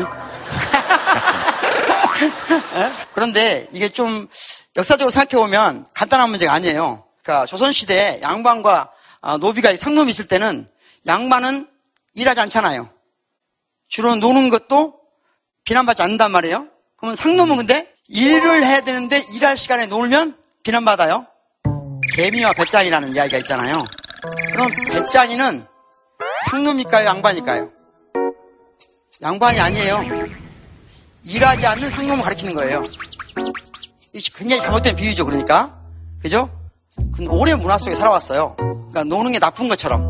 [2.75, 2.91] 예?
[3.13, 4.29] 그런데 이게 좀
[4.77, 7.03] 역사적으로 생각해 보면 간단한 문제가 아니에요.
[7.21, 10.67] 그러니까 조선시대에 양반과 아, 노비가 상놈이 있을 때는
[11.05, 11.67] 양반은
[12.13, 12.89] 일하지 않잖아요.
[13.89, 14.99] 주로 노는 것도
[15.65, 16.67] 비난받지 않는단 말이에요.
[16.95, 21.27] 그러면 상놈은 근데 일을 해야 되는데 일할 시간에 놀면 비난받아요.
[22.13, 23.85] 개미와 배짱이라는 이야기가 있잖아요.
[24.53, 25.65] 그럼 배짱이는
[26.49, 27.05] 상놈일까요?
[27.05, 27.71] 양반일까요?
[29.21, 30.03] 양반이 아니에요.
[31.23, 32.83] 일하지 않는 상놈을 가리키는 거예요.
[34.35, 35.79] 굉장히 잘못된 비유죠, 그러니까.
[36.21, 36.49] 그죠?
[37.15, 38.55] 근데 오랜 문화 속에 살아왔어요.
[38.57, 40.01] 그러니까 노는 게 나쁜 것처럼.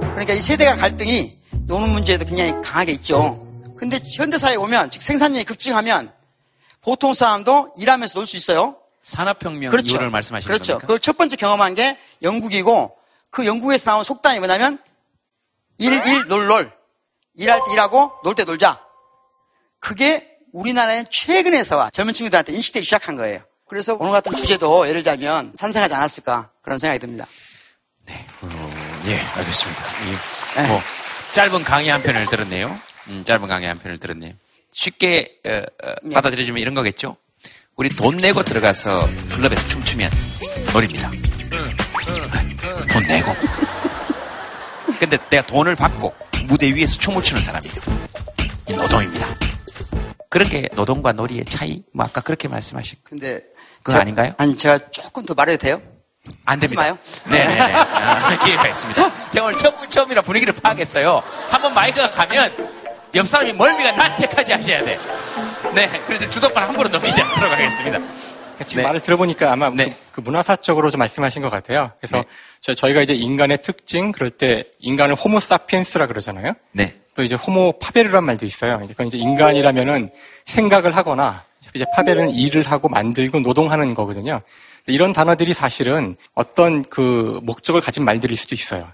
[0.00, 3.40] 그러니까 이 세대가 갈등이 노는 문제에도 굉장히 강하게 있죠.
[3.76, 6.12] 근데 현대사회에 오면, 즉 생산량이 급증하면
[6.80, 8.76] 보통 사람도 일하면서 놀 수 있어요.
[9.04, 10.72] 산업혁명 이후를 말씀하시는 그렇죠.
[10.72, 10.86] 겁니까?
[10.86, 12.96] 그걸 첫 번째 경험한 게 영국이고
[13.30, 14.78] 그 영국에서 나온 속담이 뭐냐면
[15.78, 16.72] 일, 일, 놀, 놀.
[17.36, 18.80] 일할 때 일하고 놀 때 놀자.
[19.78, 23.40] 그게 우리나라에 최근에서 젊은 친구들한테 인식되기 시작한 거예요.
[23.66, 27.26] 그래서 오늘 같은 주제도 예를 들자면 산생하지 않았을까 그런 생각이 듭니다.
[29.06, 29.82] 예, 알겠습니다.
[30.06, 30.68] 이, 네.
[30.68, 30.80] 뭐
[31.32, 32.78] 짧은 강의 한 편을 들었네요.
[33.08, 34.32] 음, 짧은 강의 한 편을 들었네요.
[34.72, 36.14] 쉽게 어, 어, 네.
[36.14, 37.16] 받아들여주면 이런 거겠죠.
[37.76, 40.10] 우리 돈 내고 들어가서 클럽에서 춤추면
[40.72, 41.10] 놀입니다.
[42.92, 43.34] 돈 내고.
[44.98, 46.14] 근데 내가 돈을 받고
[46.46, 47.74] 무대 위에서 춤을 추는 사람이에요.
[48.68, 49.26] 이 노동입니다.
[50.30, 51.82] 그런 게 노동과 놀이의 차이?
[51.92, 53.40] 뭐 아까 그렇게 말씀하신 근데
[53.82, 54.32] 그거 아닌가요?
[54.38, 55.82] 아니 제가 조금 더 말해도 돼요?
[56.44, 56.80] 안 됩니다.
[56.82, 56.98] 마요.
[57.28, 57.60] 네네네.
[57.74, 59.30] 아, 기회가 있습니다.
[59.32, 61.22] 제가 오늘 처음, 처음이라 분위기를 파악했어요.
[61.50, 62.70] 한번 마이크가 가면
[63.14, 64.98] 옆 사람이 멀미가 날 때까지 하셔야 돼.
[65.74, 65.90] 네.
[66.06, 67.98] 그래서 주도권 함부로 넘기지 않도록 하겠습니다.
[68.64, 68.86] 지금 네.
[68.86, 69.86] 말을 들어보니까 아마 네.
[69.86, 71.90] 그, 그 문화사적으로 좀 말씀하신 것 같아요.
[71.98, 72.24] 그래서 네.
[72.60, 76.52] 저, 저희가 이제 인간의 특징 그럴 때 인간을 호모사피엔스라 그러잖아요.
[76.72, 76.94] 네.
[77.14, 78.78] 또 이제 호모 파베르란 말도 있어요.
[78.86, 80.08] 그건 이제 인간이라면은
[80.46, 84.40] 생각을 하거나 이제 파벨은 일을 하고 만들고 노동하는 거거든요.
[84.86, 88.86] 이런 단어들이 사실은 어떤 그 목적을 가진 말들일 수도 있어요.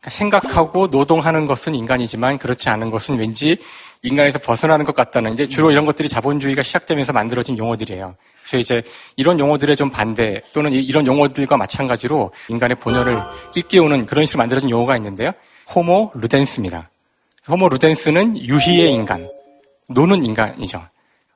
[0.00, 3.56] 그러니까 생각하고 노동하는 것은 인간이지만 그렇지 않은 것은 왠지
[4.02, 8.14] 인간에서 벗어나는 것 같다는 이제 주로 이런 것들이 자본주의가 시작되면서 만들어진 용어들이에요.
[8.42, 8.82] 그래서 이제
[9.16, 13.20] 이런 용어들의 좀 반대 또는 이- 이런 용어들과 마찬가지로 인간의 본연을
[13.54, 15.30] 낄끼우는 그런 식으로 만들어진 용어가 있는데요.
[15.74, 16.90] 호모 루덴스입니다.
[17.48, 19.28] 호모 루덴스는 유희의 인간,
[19.88, 20.82] 노는 인간이죠.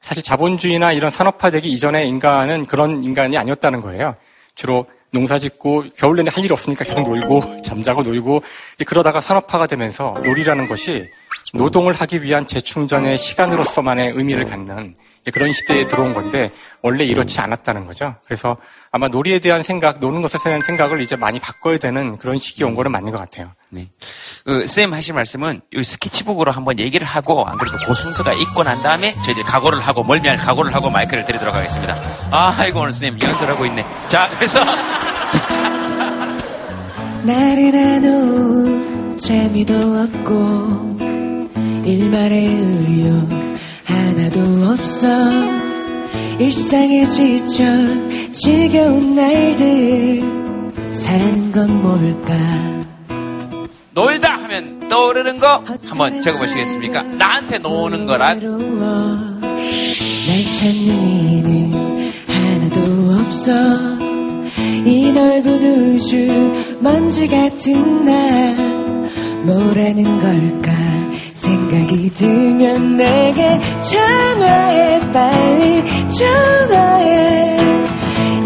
[0.01, 4.17] 사실 자본주의나 이런 산업화되기 이전의 인간은 그런 인간이 아니었다는 거예요.
[4.55, 8.43] 주로 농사 짓고 겨울 내내 할 일 없으니까 계속 놀고 잠자고 놀고
[8.87, 11.09] 그러다가 산업화가 되면서 놀이라는 것이
[11.55, 14.95] 노동을 하기 위한 재충전의 시간으로서만의 의미를 갖는
[15.33, 18.15] 그런 시대에 들어온 건데 원래 이렇지 않았다는 거죠.
[18.25, 18.57] 그래서
[18.97, 22.75] 아마 놀이에 대한 생각, 노는 것에 대한 생각을 이제 많이 바꿔야 되는 그런 시기 온
[22.75, 23.53] 거는 맞는 것 같아요.
[23.71, 23.91] 네.
[24.43, 28.83] 그, 쌤 하신 말씀은 이 스케치북으로 한번 얘기를 하고 안 그래도 그 순서가 있고 난
[28.83, 31.95] 다음에 저희들이 각오를 하고 멀미할 각오를 하고 마이크를 드리도록 하겠습니다.
[32.31, 33.85] 아, 아이고 오늘 쌤 연설하고 있네.
[34.09, 34.65] 자, 그래서
[37.23, 40.97] 나른한 오후 재미도 없고
[41.85, 43.29] 일말의 의욕
[43.85, 44.41] 하나도
[44.73, 45.66] 없어
[46.39, 47.65] 일상에 지쳐
[48.33, 50.23] 지겨운 날들.
[50.93, 52.35] 사는 건 뭘까?
[53.95, 57.03] 놀다 하면 떠오르는 거 한번 적어보시겠습니까?
[57.03, 58.39] 나한테 노는 거란?
[58.41, 58.51] 날
[60.51, 62.81] 찾는 이는 하나도
[63.19, 63.53] 없어.
[64.85, 68.13] 이 넓은 우주 먼지 같은 나.
[69.45, 70.73] 뭐라는 걸까
[71.37, 77.59] 생각이 들면 내게 전화해 빨리 전화해.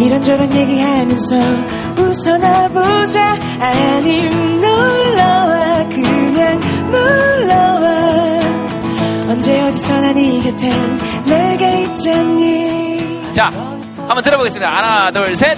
[0.00, 1.36] 이런저런 얘기하면서
[1.98, 3.38] 웃어나 보자.
[3.60, 5.88] 아님 놀러와.
[5.88, 8.40] 그냥 놀러와.
[9.28, 13.32] 언제 어디서나 네 곁엔 내가 있잖니.
[13.32, 13.52] 자,
[14.08, 14.68] 한번 들어보겠습니다.
[14.76, 15.56] 하나, 둘, 셋.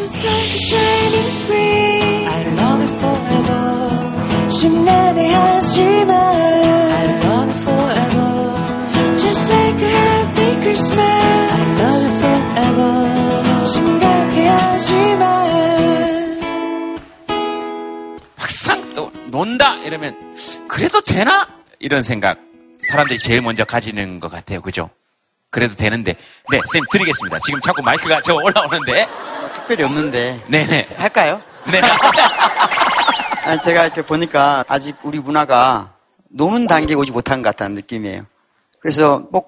[4.63, 9.19] 심란해 하지마 I love forever.
[9.19, 11.01] Just like a happy Christmas.
[11.53, 13.67] I love it forever.
[13.67, 15.27] 심각해 하지마
[18.37, 20.17] 막상 또 논다 이러면
[20.69, 21.49] 그래도 되나?
[21.81, 22.39] 이런 생각.
[22.89, 24.61] 사람들이 제일 먼저 가지는 것 같아요.
[24.63, 24.91] 그죠?
[25.51, 26.15] 그래도 되는데.
[26.53, 27.39] 네 쌤 드리겠습니다.
[27.45, 29.09] 지금 자꾸 마이크가 저 올라오는데.
[29.55, 30.41] 특별히 없는데.
[30.47, 30.87] 네네.
[30.97, 31.43] 할까요?
[31.73, 31.81] 네
[33.45, 35.95] 아니, 제가 이렇게 보니까 아직 우리 문화가
[36.31, 38.25] 노는 단계에 오지 못한 것 같다는 느낌이에요.
[38.81, 39.45] 그래서 뭐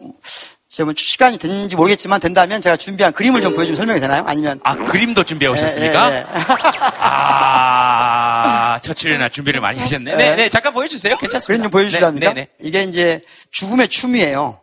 [0.69, 4.25] 제가 뭐 시간이 됐는지 모르겠지만 된다면 제가 준비한 그림을 좀 보여주면 설명이 되나요?
[4.27, 6.11] 아니면 아 그림도 준비해 오셨습니까?
[6.11, 6.25] 예, 예, 예.
[7.07, 10.17] 아, 첫 출연이나 준비를 많이 하셨네.
[10.17, 11.17] 네, 네, 잠깐 보여주세요.
[11.17, 11.47] 괜찮습니다.
[11.47, 12.33] 그림 좀 보여주시랍니까?
[12.33, 14.61] 네, 네, 이게 이제 죽음의 춤이에요.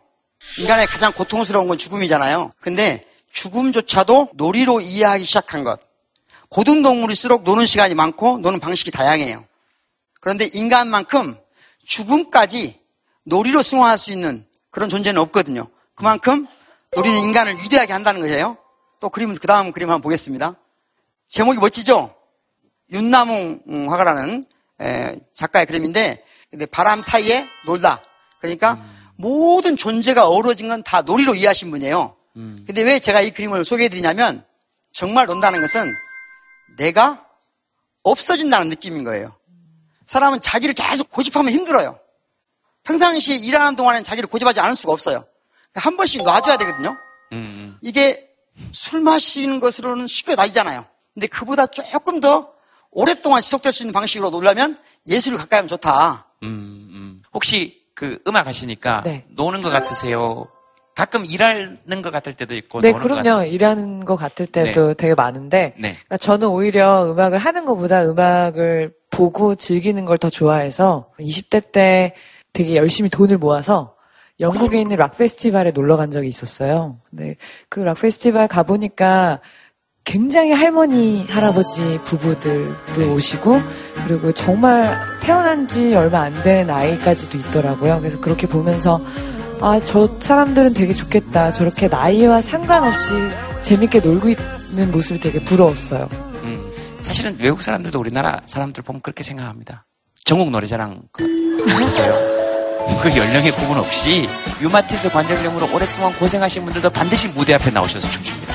[0.58, 2.50] 인간의 가장 고통스러운 건 죽음이잖아요.
[2.60, 5.80] 근데 죽음조차도 놀이로 이해하기 시작한 것.
[6.52, 9.44] 고등동물일수록 노는 시간이 많고 노는 방식이 다양해요.
[10.20, 11.36] 그런데 인간만큼
[11.84, 12.78] 죽음까지
[13.24, 15.68] 놀이로 승화할 수 있는 그런 존재는 없거든요.
[15.94, 16.46] 그만큼
[16.94, 18.58] 놀이는 인간을 위대하게 한다는 거예요.
[19.00, 20.54] 또 그림, 그 다음 그림 한번 보겠습니다.
[21.30, 22.14] 제목이 멋지죠?
[22.92, 24.44] 윤나무 음, 화가라는
[24.82, 26.22] 에, 작가의 그림인데
[26.70, 28.02] 바람 사이에 놀다.
[28.40, 28.78] 그러니까
[29.16, 32.14] 모든 존재가 어우러진 건 다 놀이로 이해하신 분이에요.
[32.66, 34.44] 근데 왜 제가 이 그림을 소개해 드리냐면
[34.92, 35.94] 정말 논다는 것은
[36.76, 37.26] 내가
[38.02, 39.34] 없어진다는 느낌인 거예요.
[40.06, 41.98] 사람은 자기를 계속 고집하면 힘들어요.
[42.84, 45.24] 평상시에 일하는 동안엔 자기를 고집하지 않을 수가 없어요.
[45.74, 46.96] 한 번씩 놔줘야 되거든요.
[47.32, 48.28] 음, 이게
[48.72, 50.84] 술 마시는 것으로는 쉽게 놔지잖아요.
[51.14, 52.52] 근데 그보다 조금 더
[52.90, 56.26] 오랫동안 지속될 수 있는 방식으로 놀려면 예술을 가까이 하면 좋다.
[56.42, 57.22] 음, 음.
[57.32, 59.26] 혹시 그 음악 하시니까 네.
[59.30, 60.48] 노는 것 같으세요?
[60.94, 63.44] 가끔 일하는 것 같을 때도 있고 네, 그럼요.
[63.44, 65.94] 일하는 것 같을 때도 되게 많은데, 네.
[65.94, 72.14] 그러니까 저는 오히려 음악을 하는 것보다 음악을 보고 즐기는 걸 더 좋아해서 20대 때
[72.52, 73.94] 되게 열심히 돈을 모아서
[74.40, 76.98] 영국에 있는 락 페스티벌에 놀러 간 적이 있었어요.
[77.10, 77.36] 근데
[77.68, 79.40] 그 락 페스티벌 가보니까
[80.04, 83.60] 굉장히 할머니, 할아버지 부부들도 오시고,
[84.06, 84.88] 그리고 정말
[85.22, 87.98] 태어난 지 얼마 안 된 아이까지도 있더라고요.
[88.00, 89.00] 그래서 그렇게 보면서,
[89.64, 91.52] 아, 저 사람들은 되게 좋겠다.
[91.52, 93.12] 저렇게 나이와 상관없이
[93.62, 96.08] 재밌게 놀고 있는 모습이 되게 부러웠어요.
[96.42, 99.86] 음, 사실은 외국 사람들도 우리나라 사람들 보면 그렇게 생각합니다.
[100.24, 102.42] 전국 노래자랑 그래서요.
[103.00, 104.28] 그 연령의 구분 없이
[104.60, 108.52] 유마티스 관절염으로 오랫동안 고생하신 분들도 반드시 무대 앞에 나오셔서 춤춥니다.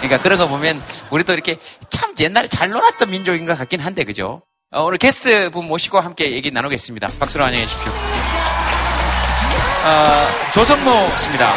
[0.00, 0.78] 그러니까 그런 거 보면
[1.10, 4.42] 우리도 이렇게 참 옛날에 잘 놀았던 민족인 것 같긴 한데 그죠?
[4.72, 7.08] 어, 오늘 게스트 분 모시고 함께 얘기 나누겠습니다.
[7.18, 8.19] 박수로 환영해 주십시오.
[9.82, 11.52] 어, 조성모 씨입니다.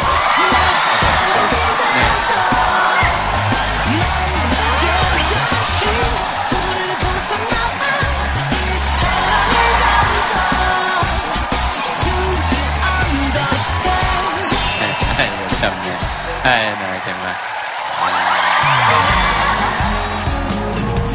[16.44, 17.34] 아이, 나 정말.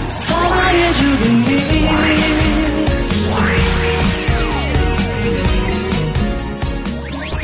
[0.08, 2.59] 사랑의 주둥이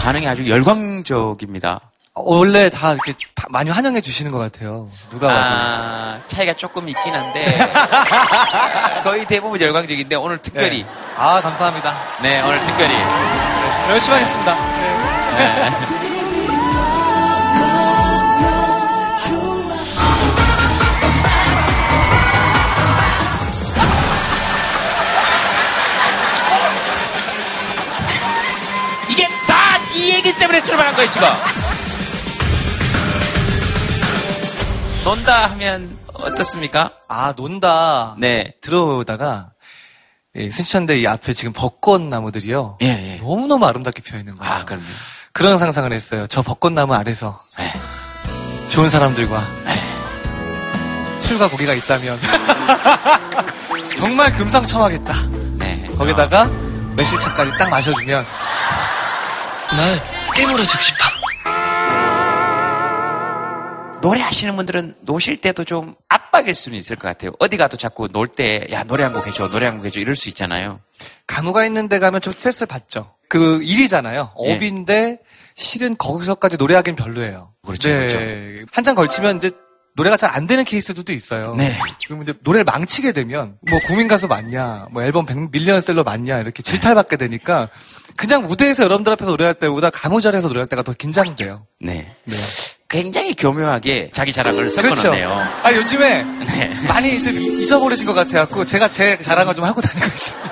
[0.06, 1.82] 반응이 아주 열광적입니다.
[2.14, 4.88] 원래 다 이렇게 바- 많이 환영해 주시는 것 같아요.
[5.10, 5.40] 누가 와도.
[5.56, 7.46] 아, 차이가 조금 있긴 한데
[9.04, 10.90] 거의 대부분 열광적인데 오늘 특별히 네.
[11.18, 11.96] 아, 감사합니다.
[12.22, 12.94] 네 오늘 특별히
[13.90, 14.56] 열심히 하겠습니다.
[15.38, 15.95] 네.
[30.56, 31.28] 때문에 출발한 거예요 지금
[35.04, 36.94] 논다 하면 어떻습니까?
[37.08, 38.16] 아, 논다.
[38.18, 38.54] 네.
[38.62, 39.50] 들어오다가,
[40.36, 42.80] 예, 순천대 이 앞에 지금 벚꽃나무들이요.
[42.82, 43.18] 예, 예.
[43.18, 44.52] 너무너무 아름답게 피어 있는 거예요.
[44.52, 44.84] 아, 그럼요.
[45.32, 46.26] 그런 상상을 했어요.
[46.28, 47.40] 저 벚꽃나무 아래서.
[47.60, 47.72] 네.
[48.70, 49.46] 좋은 사람들과.
[51.20, 52.18] 술과 고기가 있다면.
[53.96, 55.14] 정말 금상첨화겠다.
[55.60, 55.86] 네.
[55.98, 56.50] 거기다가
[56.96, 58.26] 매실차까지 딱 마셔주면.
[59.76, 61.06] 날 깨물어 주고 싶어.
[64.02, 67.32] 노래 하시는 분들은 노실 때도 좀 압박 깜빡일 수는 있을 것 같아요.
[67.40, 70.16] 어디 가도 자꾸 놀 때, 야, 노래 한 곡 해줘, 노래 한 곡 해줘, 이럴
[70.18, 70.82] 수 있잖아요.
[71.28, 73.16] 가무가 있는 데 가면 좀 스트레스를 받죠.
[73.30, 74.34] 그 일이잖아요.
[74.46, 74.54] 예.
[74.56, 75.20] 업인데
[75.56, 77.54] 실은 거기서까지 노래하기는 별로예요.
[77.66, 78.64] 그렇죠, 네.
[78.74, 79.52] 한장 걸치면 이제
[79.96, 81.56] 노래가 잘 안 되는 케이스들도 있어요.
[81.56, 81.78] 네.
[82.06, 86.62] 그러면 이제 노래를 망치게 되면 뭐 국민 가수 맞냐, 뭐 앨범 100 밀리언셀러 맞냐 이렇게
[86.62, 87.70] 질타받게 되니까
[88.18, 91.66] 그냥 무대에서 여러분들 앞에서 노래할 때보다 가무자리에서 노래할 때가 더 긴장돼요.
[91.80, 92.08] 네.
[92.26, 92.36] 네.
[92.90, 95.30] 굉장히 교묘하게 자기 자랑을 섞어놓네요.
[95.64, 96.74] 아 요즘에 네.
[96.88, 100.52] 많이 잊어버려진 것 같아갖고 제가 제 자랑을 좀 하고 다니고 있습니다.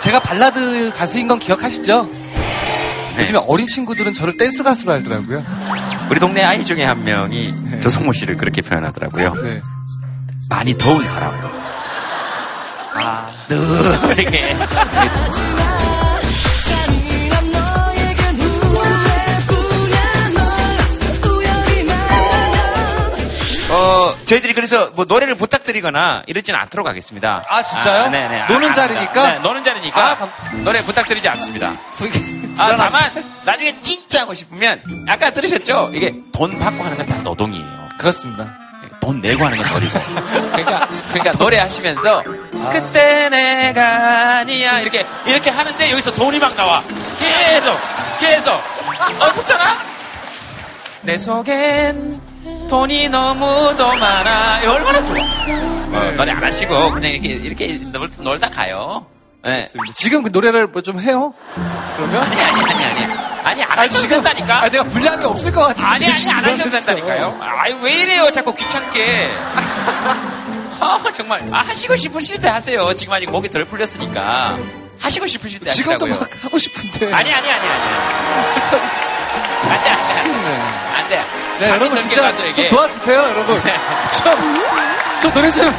[0.00, 2.08] 제가 발라드 가수인 건 기억하시죠?
[3.16, 3.22] 네.
[3.22, 5.44] 요즘에 어린 친구들은 저를 댄스 가수로 알더라고요.
[6.10, 9.32] 우리 동네 아이 중에 한 명이 조성모 씨를 그렇게 표현하더라고요.
[9.42, 9.62] 네.
[10.48, 11.34] 많이 더운 사람.
[12.94, 13.30] 아.
[13.48, 14.56] 느리게.
[23.82, 27.44] 어, 저희들이 그래서 뭐 노래를 부탁드리거나 이러지는 않도록 하겠습니다.
[27.48, 28.10] 아, 진짜요?
[28.10, 28.46] 네네.
[28.48, 29.26] 노는 아, 자리니까?
[29.32, 30.00] 네, 노는 자리니까.
[30.12, 30.30] 아, 감-
[30.64, 31.72] 노래 부탁드리지 않습니다.
[32.58, 33.10] 아, 다만,
[33.44, 35.90] 나중에 진짜 하고 싶으면, 아까 들으셨죠?
[35.94, 37.88] 이게 돈 받고 하는 건 다 노동이에요.
[37.98, 38.54] 그렇습니다.
[39.00, 39.98] 돈 내고 하는 건 노리고.
[40.52, 42.22] 그러니까, 그러니까 노래 하시면서,
[42.70, 44.78] 그때 내가 아니야.
[44.80, 46.80] 이렇게, 이렇게 하는데 여기서 돈이 막 나와.
[47.18, 47.76] 계속,
[48.20, 48.52] 계속.
[49.20, 49.76] 어, 속잖아?
[51.02, 52.20] 내 속엔
[52.68, 54.60] 돈이 너무도 많아.
[54.70, 55.16] 얼마나 좋아.
[55.18, 59.06] 어, 노래 안 하시고, 그냥 이렇게, 이렇게 놀, 놀다 가요.
[59.44, 59.68] 네.
[59.94, 61.34] 지금 그 노래를 뭐 좀 해요?
[61.96, 62.22] 그러면?
[62.22, 63.12] 아니, 아니, 아니, 아니.
[63.44, 64.62] 아니, 안 하셔도 된다니까?
[64.62, 65.92] 아, 내가 분량이 없을 것 같아.
[65.92, 67.38] 아니, 아니, 안 하셔도 된다니까요?
[67.40, 68.30] 아유, 왜 이래요?
[68.30, 69.30] 자꾸 귀찮게.
[70.80, 71.42] 아, 정말.
[71.52, 72.94] 아, 하시고 싶으실 때 하세요.
[72.94, 74.58] 지금 아직 목이 덜 풀렸으니까.
[75.00, 76.20] 하시고 싶으실 때 지금도 하시라고요.
[76.20, 77.12] 막 하고 싶은데.
[77.14, 79.02] 아니, 아니, 아니, 아니.
[79.32, 79.70] 참.
[79.70, 80.36] 안 돼, 안 돼.
[80.96, 81.20] 안 돼.
[81.58, 82.68] 네, 잠이 여러분 진짜 가서 좀 이게.
[82.68, 83.60] 도와주세요, 여러분.
[83.62, 84.32] 좀,
[85.20, 85.72] 저 노래 좀.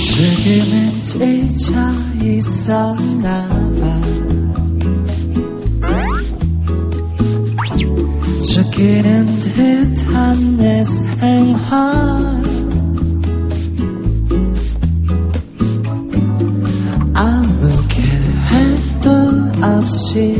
[0.00, 1.74] 지금은 지쳐
[2.22, 4.00] 있었나 봐
[8.42, 12.37] 죽이는 듯한 내 생활
[19.98, 20.36] 없이.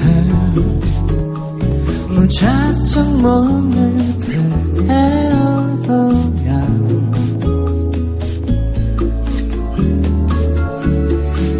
[0.00, 0.80] 음,
[2.08, 3.76] 무작정 몸을
[4.20, 4.88] 부대어보면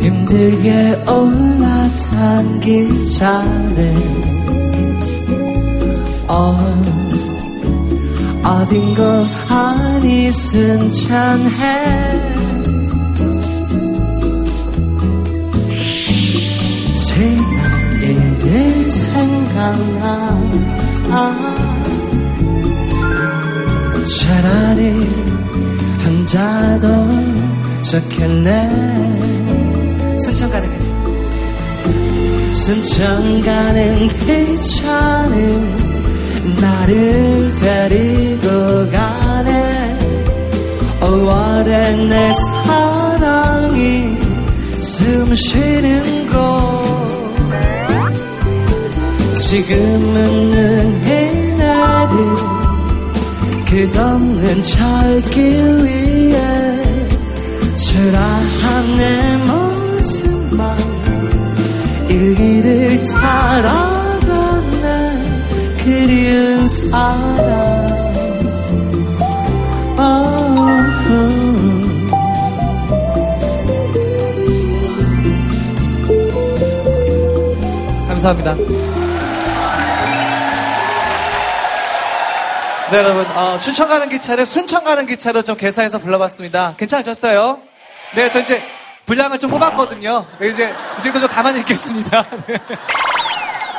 [0.00, 3.94] 힘들게 올라타기 전에.
[6.26, 6.56] 어,
[8.42, 9.02] 어딘 곳
[9.50, 12.33] 아니 순천해
[19.14, 20.04] 생각나.
[24.04, 24.80] 차라리
[26.04, 26.86] 혼자도
[27.82, 28.48] 좋겠네.
[30.18, 30.74] 순천 가는 길
[32.54, 35.34] 순천 가는 기차는
[36.60, 39.94] 나를 데리고 가네.
[41.00, 44.16] 5월에 내 사랑이
[44.80, 47.13] 숨 쉬는 곳
[49.34, 52.36] 지금은 눈이 내린
[53.64, 56.38] 끝없는 철길 위에
[57.76, 60.78] 초라한 내 모습만
[62.08, 64.86] 일기를 타러가네
[65.82, 67.94] 그리운 사람
[69.98, 70.44] 어,
[78.08, 78.93] 감사합니다.
[82.94, 86.74] 네, 여러분, 어, 춘천 가는 기차를 순천 가는 기차로 좀 개사해서 불러봤습니다.
[86.76, 87.58] 괜찮으셨어요?
[88.14, 88.62] 네, 저 이제
[89.04, 90.24] 분량을 좀 뽑았거든요.
[90.38, 92.22] 네, 이제, 이제도 좀 가만히 있겠습니다.
[92.46, 92.56] 네.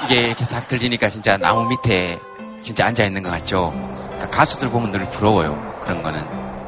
[0.04, 2.20] 이게 이렇게 싹 들리니까 진짜 나무 밑에
[2.62, 3.72] 진짜 앉아있는 것 같죠?
[4.16, 5.80] 그러니까 가수들 보면 늘 부러워요.
[5.82, 6.22] 그런 거는.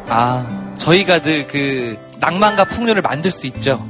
[0.07, 3.85] 아, 저희가 늘 그 낭만과 풍요를 만들 수 있죠.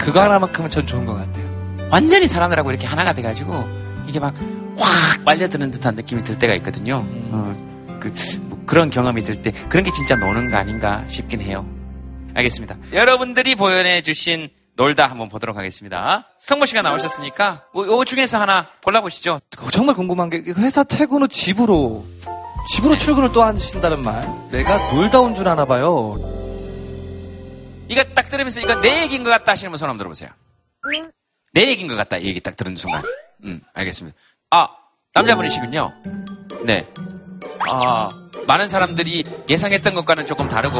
[0.00, 1.88] 그거 하나만큼은 전 좋은 것 같아요.
[1.92, 3.68] 완전히 사람들하고 이렇게 하나가 돼가지고
[4.08, 4.34] 이게 막
[4.80, 7.04] 확 빨려드는 듯한 느낌이 들 때가 있거든요.
[7.04, 7.69] 어,
[8.00, 11.66] 그, 뭐 그런 경험이 들 때 그런 게 진짜 노는 거 아닌가 싶긴 해요.
[12.34, 12.76] 알겠습니다.
[12.92, 16.26] 여러분들이 보여내주신 놀다 한번 보도록 하겠습니다.
[16.38, 19.40] 성모 씨가 나오셨으니까 뭐, 요 중에서 하나 골라보시죠.
[19.72, 22.06] 정말 궁금한 게 회사 퇴근 후 집으로
[22.74, 24.22] 집으로 출근을 또 하신다는 말.
[24.50, 26.14] 내가 놀다 온 줄 아나 봐요.
[27.88, 30.30] 이거 딱 들으면서 이거 내 얘기인 것 같다 하시는 분 손 한번 들어보세요.
[31.52, 33.02] 내 얘기인 것 같다 이 얘기 딱 들은 순간.
[33.44, 34.16] 음, 알겠습니다.
[34.50, 34.68] 아,
[35.14, 35.92] 남자분이시군요.
[36.64, 36.86] 네.
[37.68, 38.08] 아,
[38.46, 40.78] 많은 사람들이 예상했던 것과는 조금 다르고,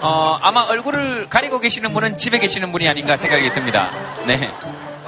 [0.00, 3.90] 어, 아마 얼굴을 가리고 계시는 분은 집에 계시는 분이 아닌가 생각이 듭니다.
[4.26, 4.50] 네.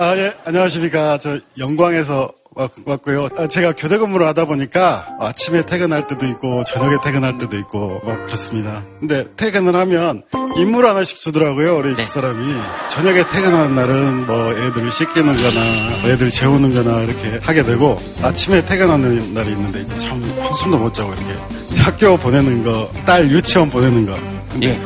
[0.03, 1.19] 아, 예, 안녕하십니까.
[1.19, 3.29] 저 영광에서 왔, 왔고요.
[3.37, 8.23] 아, 제가 교대 근무를 하다 보니까 아침에 퇴근할 때도 있고 저녁에 퇴근할 때도 있고 막
[8.23, 8.83] 그렇습니다.
[8.99, 10.23] 근데 퇴근을 하면
[10.57, 11.77] 인물 하나씩 주더라고요.
[11.77, 12.55] 우리 집사람이.
[12.89, 18.65] 저녁에 퇴근하는 날은 뭐 애들을 씻기는 거나 뭐 애들 재우는 거나 이렇게 하게 되고 아침에
[18.65, 21.35] 퇴근하는 날이 있는데 이제 참 한숨도 못 자고 이렇게
[21.77, 24.17] 학교 보내는 거, 딸 유치원 보내는 거.
[24.51, 24.81] 근데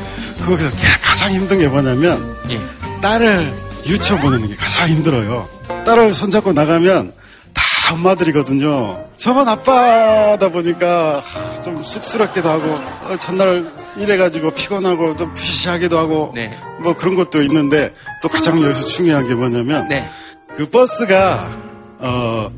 [0.44, 2.60] 거기서 가장 힘든 게 뭐냐면 예.
[3.00, 5.48] 딸을 유치원 보내는 게 가장 힘들어요.
[5.84, 7.12] 딸을 손잡고 나가면
[7.52, 7.62] 다
[7.92, 9.04] 엄마들이거든요.
[9.16, 11.22] 저만 아빠다 보니까
[11.62, 16.56] 좀 쑥스럽기도 하고 어, 전날 일해가지고 피곤하고 또 부시시하기도 하고 네.
[16.82, 20.08] 뭐 그런 것도 있는데 또 가장 여기서 중요한 게 뭐냐면 네.
[20.56, 21.50] 그 버스가
[21.98, 22.50] 어,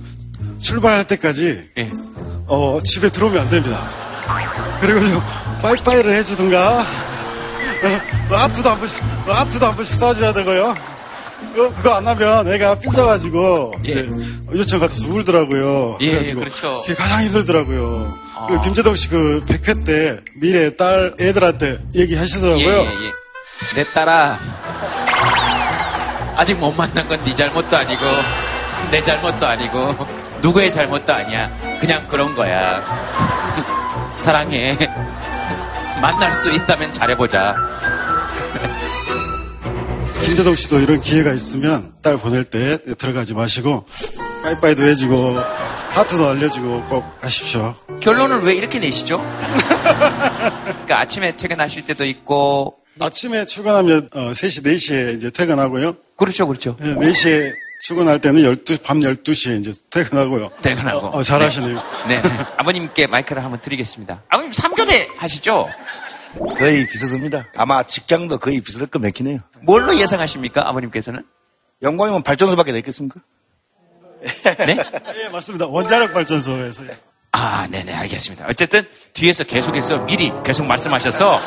[0.60, 1.92] 출발할 때까지 예.
[2.46, 3.88] 어, 집에 들어오면 안 됩니다.
[4.80, 5.20] 그리고 좀
[5.62, 10.95] 빠이빠이를 해주든가 어, 어, 한 번씩 어, 아프도 한 번씩 쏴줘야 되고요.
[11.56, 14.08] 어, 그거 안 하면 애가 삐져가지고 이제
[14.52, 15.98] 유치원 갔다 울더라고요.
[16.00, 16.82] 예, 그래가지고 그렇죠.
[16.82, 18.18] 그게 가장 힘들더라고요.
[18.36, 18.46] 아.
[18.48, 22.66] 그 김재동 씨 그 100회 때 미래 딸 애들한테 얘기하시더라고요.
[22.66, 23.12] 예, 예, 예.
[23.74, 24.38] 내 딸아,
[26.36, 28.02] 아직 못 만난 건 네 잘못도 아니고,
[28.90, 29.96] 내 잘못도 아니고,
[30.42, 31.50] 누구의 잘못도 아니야.
[31.80, 32.82] 그냥 그런 거야.
[34.14, 34.76] 사랑해.
[36.02, 37.56] 만날 수 있다면 잘해보자.
[40.26, 43.86] 김재동 씨도 이런 기회가 있으면 딸 보낼 때 들어가지 마시고
[44.42, 45.36] 빠이빠이도 해주고
[45.90, 47.76] 하트도 알려주고 꼭 하십시오.
[48.00, 49.18] 결론을 왜 이렇게 내시죠?
[50.66, 55.96] 그러니까 아침에 퇴근하실 때도 있고, 아침에 출근하면 어, 3시, 4시에 이제 퇴근하고요.
[56.16, 56.76] 그렇죠, 그렇죠.
[56.80, 57.52] 네, 4시에
[57.82, 60.50] 출근할 때는 12, 밤 12시에 이제 퇴근하고요.
[60.60, 61.06] 퇴근하고.
[61.06, 61.82] 어, 어, 잘하시네요.
[62.08, 62.20] 네.
[62.56, 64.22] 아버님께 마이크를 한번 드리겠습니다.
[64.28, 65.68] 아버님 3교대 하시죠?
[66.58, 67.46] 거의 비슷합니다.
[67.56, 69.38] 아마 직장도 거의 비슷할 것 같긴 해요.
[69.62, 71.24] 뭘로 예상하십니까, 아버님께서는?
[71.82, 73.20] 영광이면 발전소밖에 더 있겠습니까?
[74.66, 74.76] 네?
[75.22, 75.66] 예, 맞습니다.
[75.66, 76.82] 원자력 발전소에서.
[77.32, 78.46] 아, 네네, 알겠습니다.
[78.48, 81.40] 어쨌든 뒤에서 계속해서 미리 계속 말씀하셔서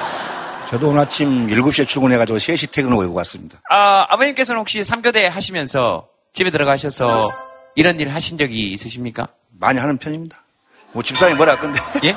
[0.69, 3.59] 저도 오늘 아침 7시에 출근해가지고 3시 퇴근하고 여기 왔습니다.
[3.69, 7.31] 아, 아버님께서는 혹시 3교대 하시면서 집에 들어가셔서
[7.75, 9.29] 이런 일 하신 적이 있으십니까?
[9.49, 10.43] 많이 하는 편입니다.
[10.91, 12.15] 뭐 집사람이 뭐라 근데 예?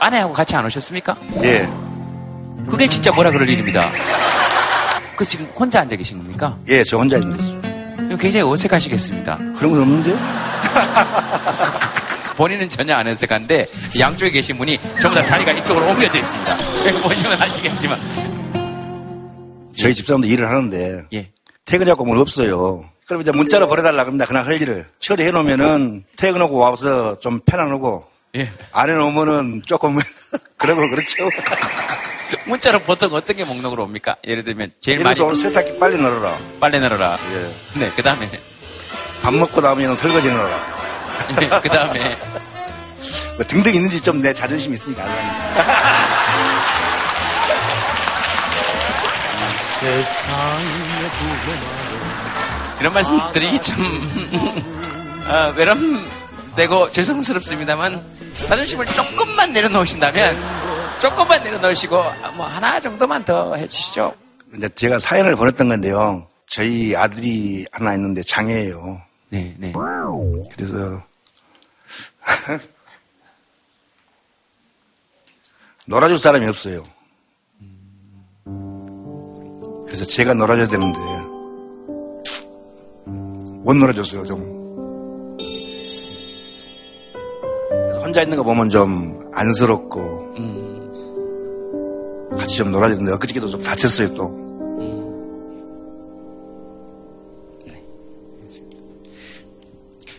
[0.00, 1.16] 아내하고 같이 안 오셨습니까?
[1.44, 1.68] 예.
[2.68, 3.90] 그게 진짜 뭐라 그럴 일입니다.
[5.16, 6.56] 그 지금 혼자 앉아 계신 겁니까?
[6.68, 7.36] 예, 저 혼자 있는
[7.96, 9.36] 그럼 굉장히 어색하시겠습니다.
[9.56, 10.18] 그런 건 없는데요?
[12.36, 13.66] 본인은 전혀 안 어색한데
[14.00, 16.56] 양쪽에 계신 분이 전부 다 자리가 이쪽으로 옮겨져 있습니다.
[17.02, 18.00] 보시면 아시겠지만.
[19.76, 21.26] 저희 집사람도 일을 하는데 예.
[21.64, 22.84] 퇴근하고 뭘 없어요.
[23.06, 24.26] 그럼 이제 문자로 보내달라 그럽니다.
[24.26, 24.86] 그냥 할 일을.
[25.00, 28.04] 처리해 놓으면은 퇴근하고 와서 좀 편안하고
[28.36, 28.50] 예.
[28.72, 29.98] 안 해놓으면은 조금
[30.56, 31.28] 그러고 그렇죠.
[32.46, 34.16] 문자로 보통 어떤 게 목록으로 옵니까?
[34.26, 36.36] 예를 들면 제일 많이 오늘 세탁기 빨리 널어라.
[36.60, 37.18] 빨래 널어라.
[37.34, 37.80] 예.
[37.80, 38.28] 네, 그 다음에
[39.22, 41.60] 밥 먹고 나면 설거지 널어라.
[41.62, 42.16] 그 다음에
[43.36, 45.10] 뭐 등등 있는지 좀 내 자존심 있으니까 안.
[52.80, 53.76] 이런 말씀 드리기 참
[55.28, 58.02] 아, 외람되고 죄송스럽습니다만
[58.48, 60.71] 자존심을 조금만 내려놓으신다면
[61.02, 61.96] 조금만 내려놓으시고
[62.36, 64.14] 뭐 하나 정도만 더 해주시죠.
[64.54, 66.28] 이제 제가 사연을 보냈던 건데요.
[66.46, 69.02] 저희 아들이 하나 있는데 장애예요.
[69.30, 69.72] 네, 네.
[70.54, 71.02] 그래서
[75.86, 76.84] 놀아줄 사람이 없어요.
[79.86, 81.00] 그래서 제가 놀아줘야 되는데
[83.64, 85.36] 못 놀아줬어요 좀.
[87.66, 90.61] 그래서 혼자 있는 거 보면 좀 안쓰럽고
[92.42, 94.42] 같이 좀 놀아야 되는데 엊그저께도 좀 다쳤어요 또.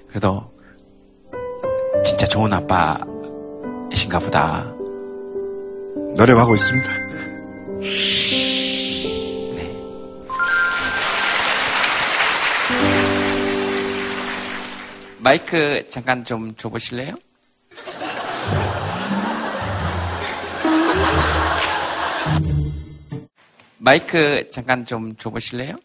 [0.07, 0.43] 그래도
[2.05, 4.73] 진짜 좋은 아빠이신가 보다.
[6.15, 6.89] 노력하고 있습니다.
[15.19, 17.15] 마이크 잠깐 좀 줘보실래요?
[23.83, 25.75] 마이크 잠깐 좀 줘보실래요?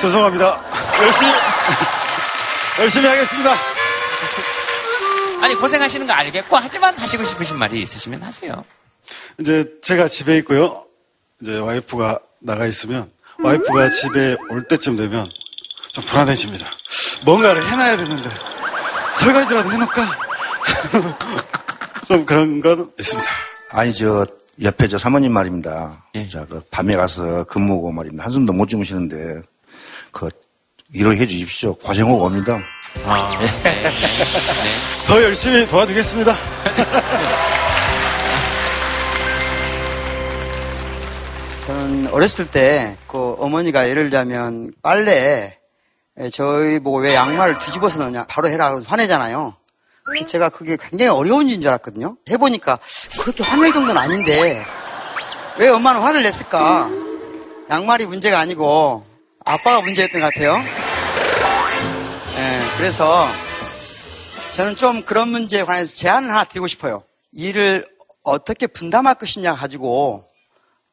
[0.00, 0.64] 죄송합니다.
[1.02, 1.30] 열심히,
[2.80, 3.50] 열심히 하겠습니다.
[5.42, 8.64] 아니 고생하시는 거 알겠고 하지만 하시고 싶으신 말이 있으시면 하세요.
[9.38, 10.86] 이제 제가 집에 있고요.
[11.42, 13.10] 이제 와이프가 나가 있으면
[13.44, 15.28] 와이프가 집에 올 때쯤 되면
[15.92, 16.70] 좀 불안해집니다.
[17.26, 18.30] 뭔가를 해놔야 되는데
[19.12, 20.18] 설거지라도 해놓을까?
[22.06, 23.30] 좀 그런 거 있습니다.
[23.70, 24.24] 아니, 저,
[24.62, 26.04] 옆에 저 사모님 말입니다.
[26.30, 28.24] 자, 그 밤에 가서 근무고 말입니다.
[28.24, 29.42] 한숨도 못 주무시는데,
[30.10, 30.28] 그,
[30.92, 31.74] 일을 해 주십시오.
[31.74, 32.58] 고생하고 옵니다.
[33.04, 33.30] 아,
[35.06, 36.36] 더 열심히 도와주겠습니다.
[41.66, 45.58] 저는 어렸을 때 그 어머니가 예를 들자면 빨래
[46.32, 49.54] 저희 보고 왜 양말을 뒤집어서 넣냐 바로 해라 그래서 화내잖아요.
[50.26, 52.16] 제가 그게 굉장히 어려운 일인 줄 알았거든요.
[52.28, 52.78] 해보니까
[53.20, 54.64] 그렇게 화낼 정도는 아닌데
[55.58, 56.88] 왜 엄마는 화를 냈을까?
[57.70, 59.06] 양말이 문제가 아니고
[59.44, 60.56] 아빠가 문제였던 것 같아요.
[62.36, 63.26] 예, 그래서
[64.52, 67.04] 저는 좀 그런 문제에 관해서 제안을 하나 드리고 싶어요.
[67.32, 67.86] 일을
[68.22, 70.24] 어떻게 분담할 것이냐 가지고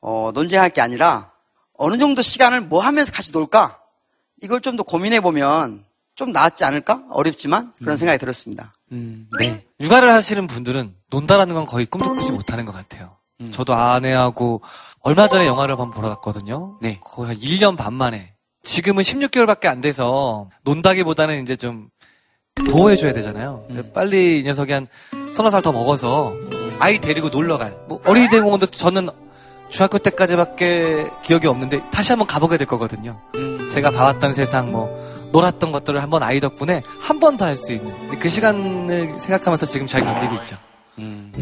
[0.01, 1.31] 어, 논쟁할 게 아니라
[1.77, 3.79] 어느 정도 시간을 뭐 하면서 같이 놀까?
[4.41, 5.83] 이걸 좀 더 고민해 보면
[6.15, 7.03] 좀 낫지 않을까?
[7.11, 8.73] 어렵지만 그런 생각이 들었습니다.
[8.91, 9.65] 네.
[9.79, 13.17] 육아를 하시는 분들은 논다라는 건 거의 꿈도 꾸지 못하는 것 같아요.
[13.51, 14.61] 저도 아내하고
[15.01, 16.77] 얼마 전에 영화를 한번 보러 갔거든요.
[16.81, 16.99] 네.
[17.01, 18.33] 거의 한 1년 반 만에.
[18.63, 21.89] 지금은 16개월밖에 안 돼서 논다기보다는 이제 좀
[22.69, 23.65] 보호해줘야 되잖아요.
[23.93, 24.87] 빨리 이 녀석이 한
[25.33, 26.33] 서너 살 더 먹어서
[26.79, 27.77] 아이 데리고 놀러 갈.
[27.87, 29.07] 뭐 어린이 대공원도 저는
[29.69, 33.19] 중학교 때까지밖에 기억이 없는데 다시 한번 가보게 될 거거든요.
[33.71, 34.89] 제가 봐왔던 세상 뭐
[35.31, 39.85] 놀았던 것들을 한번 아이 덕분에 한 번 더 할 수 있는 그 시간을 생각하면서 지금
[39.87, 40.57] 잘 견디고 있죠.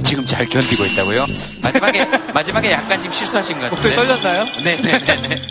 [0.03, 1.25] 지금 잘 견디고 있다고요?
[1.63, 3.95] 마지막에 마지막에 약간 지금 실수하신 것 같은데.
[3.95, 4.43] 떨렸나요?
[4.63, 5.41] 네네네.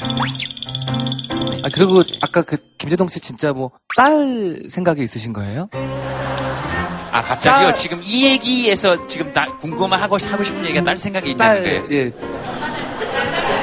[1.64, 5.68] 아 그리고 아까 그 김재동 씨 진짜 뭐 딸 생각이 있으신 거예요?
[7.16, 7.72] 아 갑자기요?
[7.74, 11.84] 지금 이 얘기에서 지금 나 궁금하고 하고 싶은 얘기가 딸 생각이 있다는 거예요?
[11.90, 12.10] 예.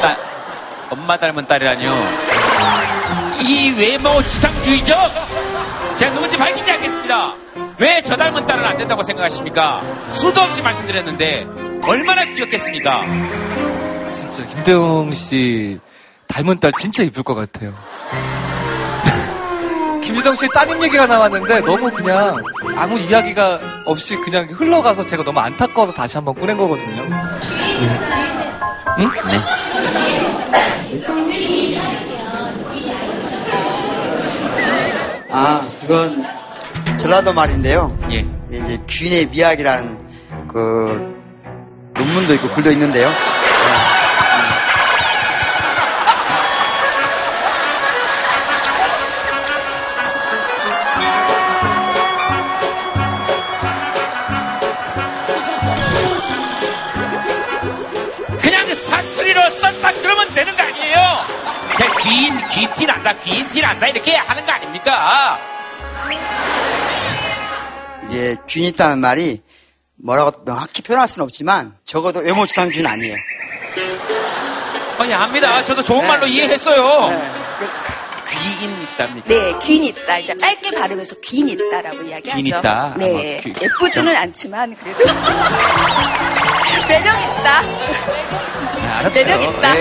[0.02, 0.18] 딸,
[0.90, 1.96] 엄마 닮은 딸이라뇨.
[3.42, 4.96] 이 외모 지상주의죠?
[5.98, 7.36] 제가 누군지 밝히지 않겠습니다.
[7.78, 9.82] 왜 저 닮은 딸은 안 된다고 생각하십니까?
[10.14, 11.46] 수도 없이 말씀드렸는데
[11.86, 13.06] 얼마나 귀엽겠습니까?
[14.12, 15.80] 진짜 김대웅 씨
[16.28, 17.74] 닮은 딸 진짜 이쁠 것 같아요.
[20.06, 22.38] 김유정 씨 따님 얘기가 나왔는데 너무 그냥
[22.76, 27.04] 아무 이야기가 없이 그냥 흘러가서 제가 너무 안타까워서 다시 한번 꺼낸 거거든요.
[29.00, 29.10] 응?
[35.32, 36.26] 아, 그건
[36.98, 37.98] 전라도 말인데요.
[38.12, 38.26] 예.
[38.52, 39.98] 이제 귀인의 미학이라는
[40.48, 41.14] 그
[41.96, 43.10] 논문도 있고 글도 있는데요.
[62.02, 65.40] 귀인, 귀티 난다, 귀인 티 난다 이렇게 하는 거 아닙니까?
[68.10, 69.42] 이게 균이 있다는 말이
[69.96, 73.16] 뭐라고 명확히 표현할 수는 없지만 적어도 외모 지상주의는 아니에요.
[75.00, 75.64] 아니, 압니다.
[75.66, 77.10] 저도 좋은 말로 이해했어요.
[78.30, 79.28] 귀인 있답니까?
[79.28, 80.18] 네, 귀인 있다.
[80.20, 82.32] 이제 짧게 발음해서 귀인 있다라고 이야기하죠.
[82.44, 82.94] 귀인 있다.
[82.98, 85.06] 네, 아, 뭐 귀- 예쁘지는 않지만 그래도
[86.90, 87.62] 매력 있다.
[89.00, 89.14] 알았어요.
[89.26, 89.74] 매력 있다.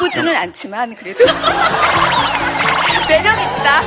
[0.00, 1.24] 예, 예쁘지는 않지만 그래도
[3.08, 3.78] 매력 있다.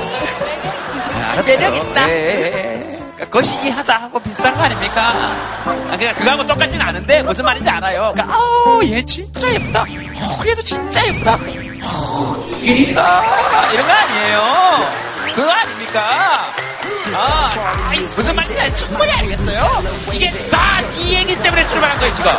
[1.32, 1.44] 알았어요.
[1.46, 2.10] 매력 있다.
[2.10, 3.00] 예, 예, 예.
[3.16, 5.02] 그러니까 거시기하다 하고 비슷한 거 아닙니까?
[5.66, 8.12] 아, 그냥 그거하고 똑같진 않은데 무슨 말인지 알아요.
[8.14, 9.82] 그러니까 아우 얘 진짜 예쁘다.
[9.84, 11.38] 어, 얘도 진짜 예쁘다.
[11.84, 14.90] 어, 귀이다 이런 거 아니에요.
[15.34, 16.54] 그거 아닙니까?
[17.18, 19.62] 아, 아이, 무슨 말인지 충분히 알겠어요.
[20.14, 22.32] 이게 다 이 얘기 때문에 출발한 거예요 지금.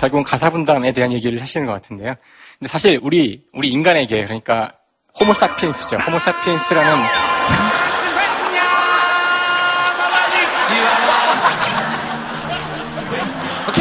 [0.00, 2.14] 결국은 가사 분담에 대한 얘기를 하시는 것 같은데요.
[2.58, 4.72] 근데 사실 우리 우리 인간에게 그러니까
[5.20, 5.96] 호모사피엔스죠.
[5.96, 7.31] 호모사피엔스라는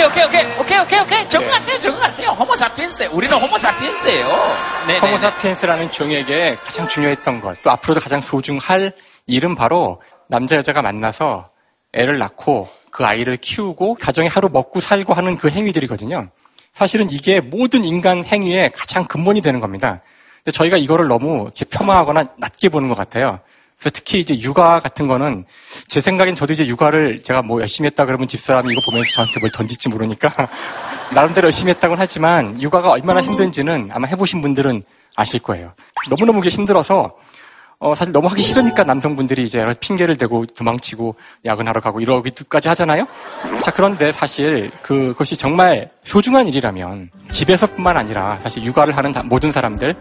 [0.03, 2.29] 오케이 오케이 오케이 오케이 오케이 오케이 적응하세요 적응하세요.
[2.29, 4.57] 호모사피엔스 우리는 호모사피엔스예요.
[4.87, 4.97] 네.
[4.99, 8.93] 호모사피엔스라는 종에게 가장 중요했던 것, 또 앞으로도 가장 소중할
[9.27, 11.49] 일은 바로 남자 여자가 만나서
[11.93, 16.29] 애를 낳고 그 아이를 키우고 가정에 하루 먹고 살고 하는 그 행위들이거든요.
[16.73, 20.01] 사실은 이게 모든 인간 행위의 가장 근본이 되는 겁니다.
[20.43, 23.39] 근데 저희가 이거를 너무 이렇게 폄하하거나 낮게 보는 것 같아요.
[23.81, 25.45] 그래서 특히 이제 육아 같은 거는
[25.87, 29.51] 제 생각엔 저도 이제 육아를 제가 뭐 열심히 했다 그러면 집사람이 이거 보면서 저한테 뭘
[29.51, 30.31] 던질지 모르니까
[31.13, 34.83] 나름대로 열심히 했다고는 하지만 육아가 얼마나 힘든지는 아마 해보신 분들은
[35.15, 35.73] 아실 거예요.
[36.09, 37.15] 너무너무 힘들어서
[37.79, 41.15] 어, 사실 너무 하기 싫으니까 남성분들이 이제 핑계를 대고 도망치고
[41.45, 43.07] 야근하러 가고 이러기까지 하잖아요.
[43.63, 49.95] 자, 그런데 사실 그것이 정말 소중한 일이라면 집에서뿐만 아니라 사실 육아를 하는 다- 모든 사람들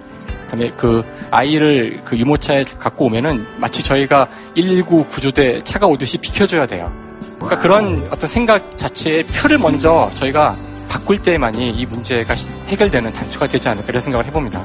[0.51, 6.92] 그다음에 그 아이를 그 유모차에 갖고 오면은 마치 저희가 119 구조대 차가 오듯이 비켜줘야 돼요.
[7.38, 13.46] 그러니까 그런 어떤 생각 자체의 표를 먼저 저희가 바꿀 때만이 이 문제가 시- 해결되는 단초가
[13.46, 14.61] 되지 않을까 이런 생각을 해봅니다.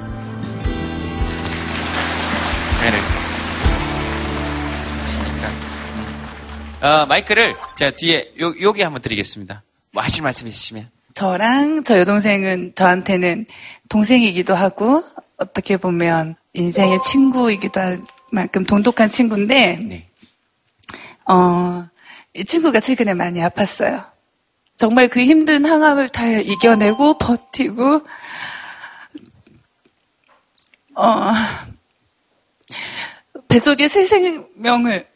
[2.82, 2.98] 네네.
[6.82, 9.64] 어, 마이크를 자 뒤에 요, 여기 한번 드리겠습니다.
[9.92, 10.90] 뭐 하실 말씀 있으시면.
[11.14, 13.46] 저랑 저 여동생은 저한테는
[13.90, 15.04] 동생이기도 하고
[15.38, 20.10] 어떻게 보면 인생의 친구이기도 할 만큼 돈독한 친구인데
[21.28, 21.88] 어,
[22.34, 24.10] 이 친구가 최근에 많이 아팠어요.
[24.78, 28.02] 정말 그 힘든 항암을 다 이겨내고 버티고
[30.96, 31.32] 어,
[33.48, 35.08] 뱃속에 새 생명을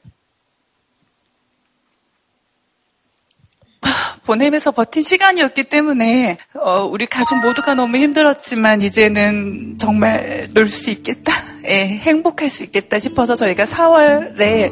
[4.29, 11.33] 보내면서 버틴 시간이었기 때문에 어, 우리 가족 모두가 너무 힘들었지만 이제는 정말 놀 수 있겠다,
[11.65, 14.71] 예, 행복할 수 있겠다 싶어서 저희가 4월에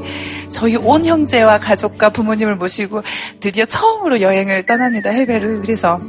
[0.52, 3.02] 저희 온 형제와 가족과 부모님을 모시고
[3.40, 6.00] 드디어 처음으로 여행을 떠납니다 해외를 그래서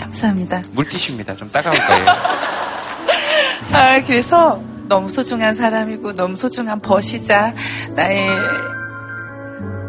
[0.00, 0.62] 감사합니다.
[0.70, 1.34] 물티슈입니다.
[1.34, 2.06] 좀 따가울 거예요.
[3.74, 7.52] 아, 그래서 너무 소중한 사람이고 너무 소중한 벗이자
[7.96, 8.28] 나의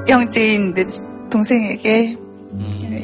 [0.08, 0.86] 형제인 내
[1.30, 2.18] 동생에게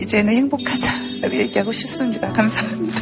[0.01, 2.31] 이제는 행복하자라고 얘기하고 싶습니다.
[2.33, 2.99] 감사합니다.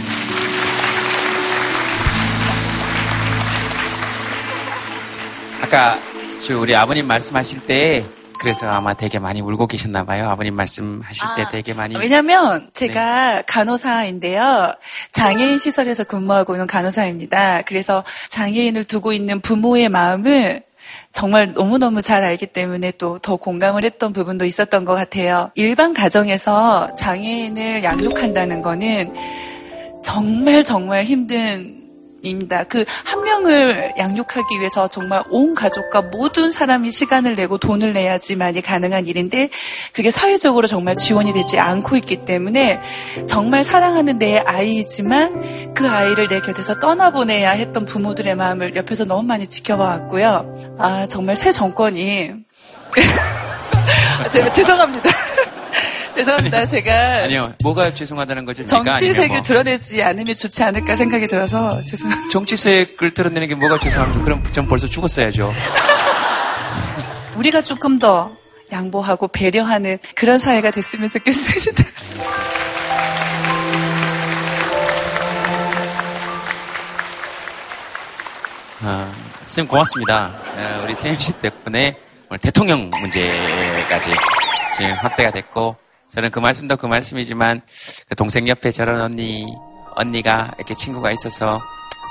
[5.64, 5.98] 아까
[6.46, 8.06] 저 우리 아버님 말씀하실 때
[8.39, 10.30] 그래서 아마 되게 많이 울고 계셨나 봐요.
[10.30, 14.74] 아버님 말씀하실 때 되게 많이 왜냐면 제가 간호사인데요.
[15.12, 17.64] 장애인 시설에서 근무하고 있는 간호사입니다.
[17.64, 20.62] 그래서 장애인을 두고 있는 부모의 마음을
[21.12, 25.50] 정말 너무너무 잘 알기 때문에 또 더 공감을 했던 부분도 있었던 것 같아요.
[25.56, 29.14] 일반 가정에서 장애인을 양육한다는 거는
[30.04, 31.75] 정말 정말 힘든
[32.26, 32.64] 입니다.
[32.64, 39.08] 그 한 명을 양육하기 위해서 정말 온 가족과 모든 사람이 시간을 내고 돈을 내야지만이 가능한
[39.08, 39.50] 일인데
[39.94, 42.82] 그게 사회적으로 정말 지원이 되지 않고 있기 때문에
[43.28, 49.48] 정말 사랑하는 내 아이이지만 그 아이를 내 곁에서 떠나보내야 했던 부모들의 마음을 옆에서 너무 많이
[49.48, 50.76] 지켜봐왔고요.
[50.80, 52.34] 아 정말 새 정권이
[54.32, 55.35] 제가 죄송합니다.
[56.16, 56.66] 죄송합니다.
[56.66, 57.53] 제가 아니요.
[57.61, 58.66] 뭐가 죄송하다는 거죠?
[58.66, 62.30] 정치색을 뭐 드러내지 않으면 좋지 않을까 생각이 들어서 죄송합니다.
[62.32, 64.24] 정치색을 드러내는 게 뭐가 죄송합니까?
[64.24, 65.51] 그럼 전 벌써 죽었어야죠.
[67.36, 68.32] 우리가 조금 더
[68.72, 71.84] 양보하고 배려하는 그런 사회가 됐으면 좋겠습니다.
[78.84, 80.32] 아, 선생님 고맙습니다.
[80.55, 81.97] 어, 우리 세영 씨 덕분에
[82.30, 84.11] 오늘 대통령 문제까지
[84.78, 85.76] 지금 확대가 됐고
[86.16, 87.61] 저는 그 말씀도 그 말씀이지만
[88.07, 89.45] 그 동생 옆에 저런 언니
[89.95, 91.61] 언니가 이렇게 친구가 있어서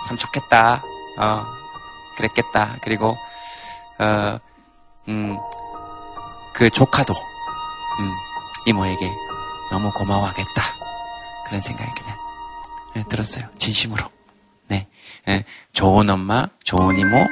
[0.07, 0.83] 참 좋겠다.
[1.19, 1.47] 어,
[2.17, 2.77] 그랬겠다.
[2.83, 3.17] 그리고
[3.99, 4.39] 어,
[5.09, 5.39] 음,
[6.55, 8.11] 그 조카도 음,
[8.67, 9.11] 이모에게
[9.71, 10.63] 너무 고마워하겠다.
[11.47, 12.17] 그런 생각이 그냥
[12.95, 13.47] 네, 들었어요.
[13.59, 14.05] 진심으로.
[14.69, 14.87] 네.
[15.27, 17.27] 네, 좋은 엄마, 좋은 이모,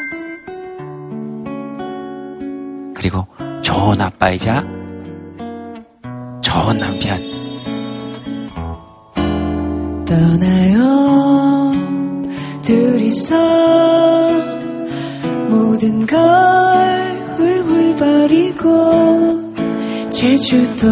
[2.94, 3.26] 그리고
[3.62, 4.81] 좋은 아빠이자
[6.42, 7.18] 좋은 남편.
[10.04, 11.72] 떠나요
[12.60, 13.34] 둘이서
[15.48, 16.18] 모든 걸
[17.36, 19.52] 훌훌 버리고
[20.10, 20.86] 제주도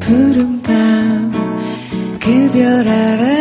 [0.00, 1.32] 푸른 밤
[2.18, 3.32] 그별 아래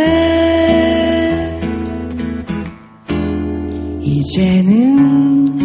[4.01, 5.59] 이제는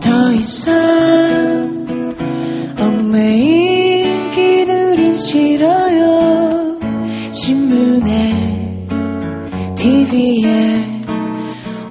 [0.00, 1.51] 더 이상
[10.12, 11.00] TV에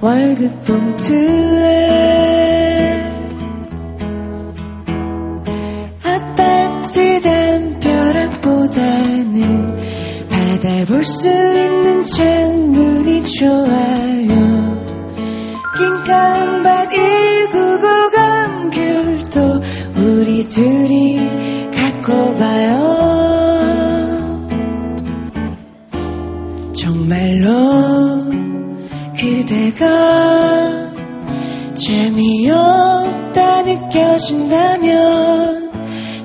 [0.00, 1.82] 월급 봉투에
[6.04, 8.56] 아파트 담벼락보다는
[10.30, 14.30] 바다를 볼 수 있는 창문이 좋아요.
[15.78, 19.60] 긴 강밭 199 감귤도
[19.96, 21.11] 우리들이
[34.22, 35.72] 느껴진다면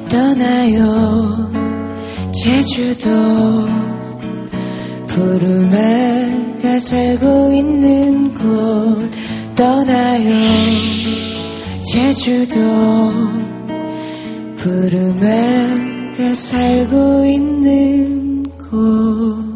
[0.10, 1.52] 떠나요
[2.32, 3.10] 제주도
[5.08, 9.12] 푸르마가 살고 있는 곳
[9.56, 10.30] 떠나요
[11.92, 12.60] 제주도
[14.58, 19.48] 부름에가 살고 있는 곳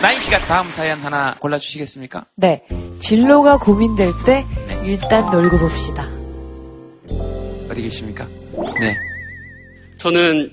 [0.00, 2.26] 나인 씨가 다음 사연 하나 골라주시겠습니까?
[2.36, 2.62] 네.
[3.00, 4.44] 진로가 고민될 때
[4.88, 6.08] 일단 놀고 봅시다.
[7.70, 8.26] 어디 계십니까?
[8.80, 8.96] 네.
[9.98, 10.50] 저는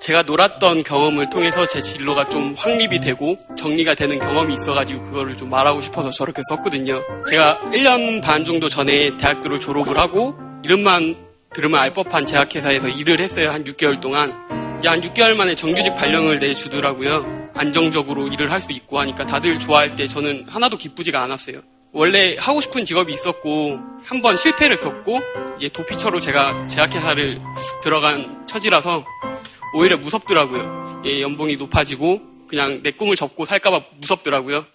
[0.00, 5.48] 제가 놀았던 경험을 통해서 제 진로가 좀 확립이 되고 정리가 되는 경험이 있어가지고 그거를 좀
[5.48, 7.00] 말하고 싶어서 저렇게 썼거든요.
[7.30, 11.16] 제가 1년 반 정도 전에 대학교를 졸업을 하고 이름만
[11.54, 13.50] 들으면 알 법한 제약회사에서 일을 했어요.
[13.50, 14.34] 한 6개월 동안.
[14.80, 17.48] 이게 한 6개월 만에 정규직 발령을 내주더라고요.
[17.54, 21.60] 안정적으로 일을 할 수 있고 하니까 다들 좋아할 때 저는 하나도 기쁘지가 않았어요.
[21.94, 25.20] 원래 하고 싶은 직업이 있었고 한 번 실패를 겪고
[25.58, 27.40] 이제 도피처로 제가 제약회사를
[27.82, 29.04] 들어간 처지라서
[29.74, 31.02] 오히려 무섭더라고요.
[31.06, 34.66] 예, 연봉이 높아지고 그냥 내 꿈을 접고 살까봐 무섭더라고요.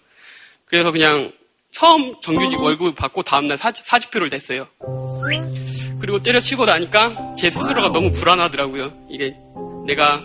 [0.64, 1.30] 그래서 그냥
[1.70, 4.66] 처음 정규직 월급 받고 다음날 사직, 사직표를 냈어요.
[6.00, 8.92] 그리고 때려치고 나니까 제 스스로가 너무 불안하더라고요.
[9.10, 9.36] 이게
[9.86, 10.22] 내가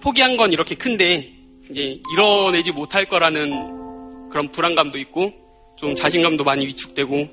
[0.00, 1.32] 포기한 건 이렇게 큰데
[1.70, 5.32] 이제 이뤄내지 못할 거라는 그런 불안감도 있고
[5.76, 7.28] 좀 자신감도 많이 위축되고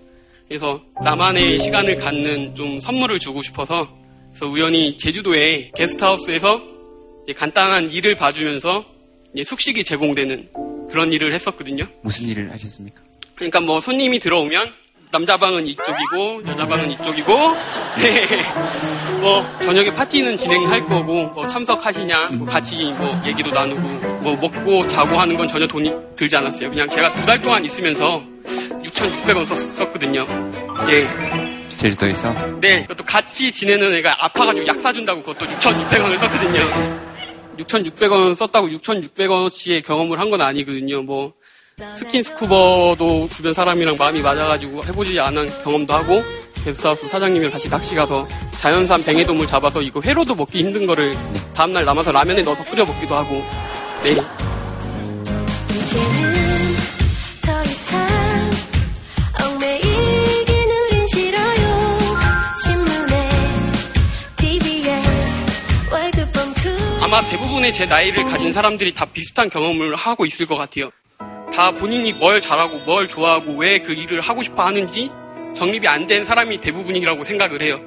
[0.47, 3.87] 그래서 나만의 시간을 갖는 좀 선물을 주고 싶어서
[4.29, 6.61] 그래서 우연히 제주도에 게스트하우스에서
[7.35, 8.85] 간단한 일을 봐주면서
[9.43, 10.49] 숙식이 제공되는
[10.89, 11.85] 그런 일을 했었거든요.
[12.01, 13.01] 무슨 일을 하셨습니까?
[13.35, 14.73] 그러니까 뭐 손님이 들어오면
[15.11, 17.33] 남자 방은 이쪽이고 여자 방은 이쪽이고
[18.01, 18.43] 네.
[19.21, 25.19] 뭐 저녁에 파티는 진행할 거고 뭐 참석하시냐 뭐 같이 뭐 얘기도 나누고 뭐 먹고 자고
[25.19, 26.69] 하는 건 전혀 돈이 들지 않았어요.
[26.69, 28.23] 그냥 제가 두 달 동안 있으면서
[28.83, 29.45] 6,600원
[29.77, 30.25] 썼거든요.
[30.89, 31.07] 예.
[31.77, 32.33] 제주도에서?
[32.59, 36.59] 네, 그것도 같이 지내는 애가 아파가지고 약 사준다고 그것도 6,600원을 썼거든요.
[37.57, 41.01] 6,600원 썼다고 6,600원어치의 경험을 한 건 아니거든요.
[41.03, 41.33] 뭐,
[41.95, 46.21] 스킨스쿠버도 주변 사람이랑 마음이 맞아가지고 해보지 않은 경험도 하고,
[46.65, 51.15] 게스트하우스 사장님이랑 같이 낚시 가서 자연산 뱅에돔을 잡아서 이거 회로도 먹기 힘든 거를
[51.55, 53.43] 다음날 남아서 라면에 넣어서 끓여 먹기도 하고,
[66.33, 66.69] 봉투
[67.03, 70.91] 아마 대부분의 제 나이를 가진 사람들이 다 비슷한 경험을 하고 있을 것 같아요.
[71.53, 75.09] 다 본인이 뭘 잘하고 뭘 좋아하고 왜 그 일을 하고 싶어 하는지
[75.55, 77.79] 정립이 안 된 사람이 대부분이라고 생각을 해요.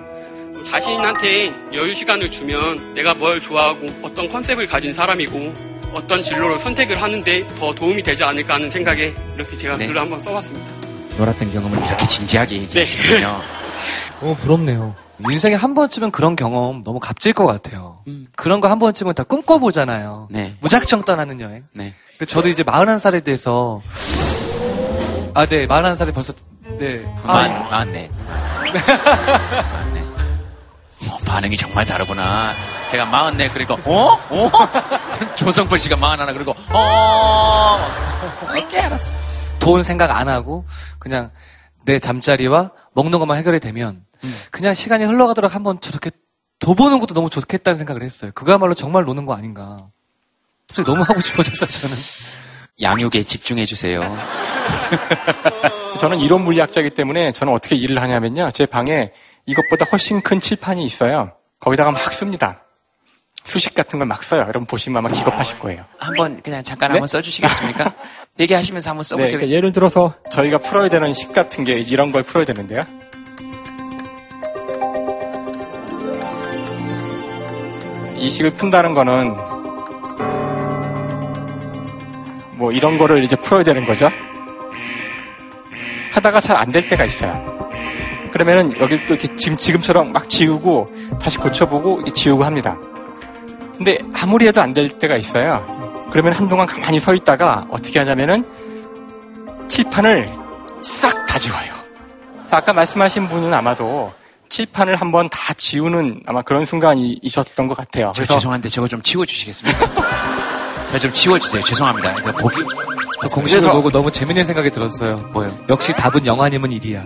[0.64, 7.46] 자신한테 여유 시간을 주면 내가 뭘 좋아하고 어떤 컨셉을 가진 사람이고 어떤 진로를 선택을 하는데
[7.58, 9.86] 더 도움이 되지 않을까 하는 생각에 이렇게 제가 네.
[9.86, 10.66] 글을 한번 써봤습니다.
[11.18, 13.40] 놀았던 경험을 이렇게 진지하게 얘기하시군요.
[14.20, 14.94] 너무 부럽네요.
[15.30, 17.98] 인생에 한 번쯤은 그런 경험 너무 값질 것 같아요.
[18.34, 20.28] 그런 거 한 번쯤은 다 꿈꿔보잖아요.
[20.30, 20.56] 네.
[20.60, 21.64] 무작정 떠나는 여행.
[21.74, 21.94] 네.
[22.18, 23.80] 그 저도 이제 41살에 대해서
[25.34, 25.66] 아, 네.
[25.66, 26.32] 41살에 벌써
[26.78, 27.04] 네.
[27.22, 28.10] 아, 만, 만네.
[31.08, 32.22] 어, 반응이 정말 다르구나.
[32.92, 34.12] 제가 마흔네 그리고 어?
[34.28, 34.50] 어?
[35.34, 37.78] 조성벌 씨가 마흔하나 그리고 어?
[38.42, 39.58] 오케이 알았어.
[39.58, 40.66] 돈 생각 안 하고
[40.98, 41.30] 그냥
[41.86, 44.04] 내 잠자리와 먹는 것만 해결이 되면
[44.50, 46.10] 그냥 시간이 흘러가도록 한번 저렇게
[46.58, 48.30] 둬보는 것도 너무 좋겠다는 생각을 했어요.
[48.34, 49.88] 그거야말로 정말 노는 거 아닌가.
[50.68, 51.96] 갑자기 너무 하고 싶어졌어요, 저는.
[52.80, 54.00] 양육에 집중해 주세요.
[55.98, 58.50] 저는 이론 물리학자이기 때문에 저는 어떻게 일을 하냐면요.
[58.52, 59.12] 제 방에
[59.46, 61.32] 이것보다 훨씬 큰 칠판이 있어요.
[61.58, 62.62] 거기다가 막 씁니다.
[63.44, 64.42] 수식 같은 걸 막 써요.
[64.42, 65.84] 여러분 보시면 아마 기겁하실 거예요.
[65.98, 66.92] 한번 그냥 잠깐 네?
[66.94, 67.92] 한번 써주시겠습니까?
[68.40, 69.36] 얘기하시면서 한번 네, 써보세요.
[69.38, 72.82] 그러니까 예를 들어서 저희가 풀어야 되는 식 같은 게 이런 걸 풀어야 되는데요.
[78.16, 79.34] 이 식을 푼다는 거는
[82.56, 84.10] 뭐 이런 거를 이제 풀어야 되는 거죠.
[86.12, 87.52] 하다가 잘 안 될 때가 있어요.
[88.32, 90.90] 그러면은 여기 또 이렇게 지금, 지금처럼 막 지우고
[91.20, 92.78] 다시 고쳐보고 지우고 합니다.
[93.84, 96.06] 근데 아무리 해도 안 될 때가 있어요.
[96.12, 98.44] 그러면 한동안 가만히 서 있다가 어떻게 하냐면은
[99.68, 100.30] 칠판을
[100.82, 101.72] 싹 다 지워요.
[102.50, 104.12] 아까 말씀하신 분은 아마도
[104.50, 108.12] 칠판을 한번 다 지우는 아마 그런 순간이 있었던 것 같아요.
[108.14, 109.90] 저 죄송한데 저거 좀 치워주시겠습니까?
[110.92, 111.62] 저좀 치워주세요.
[111.64, 112.12] 죄송합니다.
[112.20, 112.62] 이거 보기
[113.22, 115.16] 저 공식을 그래서- 보고 너무 재밌는 생각이 들었어요.
[115.32, 115.50] 뭐요?
[115.70, 117.02] 역시 답은 영아님은 일이야.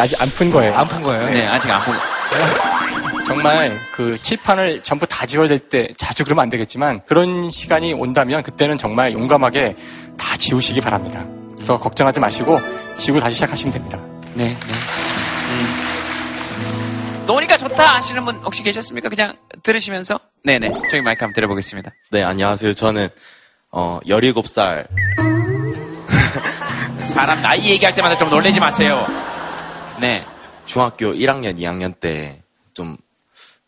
[0.00, 0.74] 아직 안 푼 거예요.
[0.74, 1.28] 안 푼 거예요?
[1.30, 1.94] 네, 아직 안 푼.
[3.26, 8.42] 정말 그 칠판을 전부 다 지워야 될 때 자주 그러면 안 되겠지만 그런 시간이 온다면
[8.42, 9.76] 그때는 정말 용감하게
[10.16, 11.24] 다 지우시기 바랍니다.
[11.54, 12.58] 그래서 걱정하지 마시고
[12.96, 13.98] 지우고 다시 시작하시면 됩니다.
[14.34, 14.56] 네, 네.
[17.26, 19.08] 노니까 좋다 하시는 분 혹시 계셨습니까?
[19.10, 20.18] 그냥 들으시면서?
[20.44, 20.70] 네네.
[20.90, 21.90] 저기 마이크 한번 들어보겠습니다.
[22.10, 22.72] 네, 안녕하세요.
[22.72, 23.10] 저는,
[23.70, 24.86] 어, 17살.
[27.12, 29.04] 사람 나이 얘기할 때마다 좀 놀래지 마세요.
[30.00, 30.24] 네.
[30.66, 32.42] 중학교 1학년, 2학년 때
[32.78, 32.96] 좀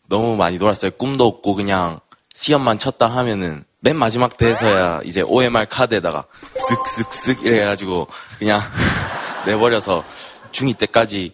[0.07, 0.91] 너무 많이 놀았어요.
[0.91, 1.99] 꿈도 없고 그냥
[2.33, 6.25] 시험만 쳤다 하면은 맨 마지막 때에서야 이제 OMR 카드에다가
[6.55, 8.07] 쓱쓱쓱 이래가지고
[8.39, 8.61] 그냥
[9.45, 10.05] 내버려서
[10.53, 11.33] 중2 때까지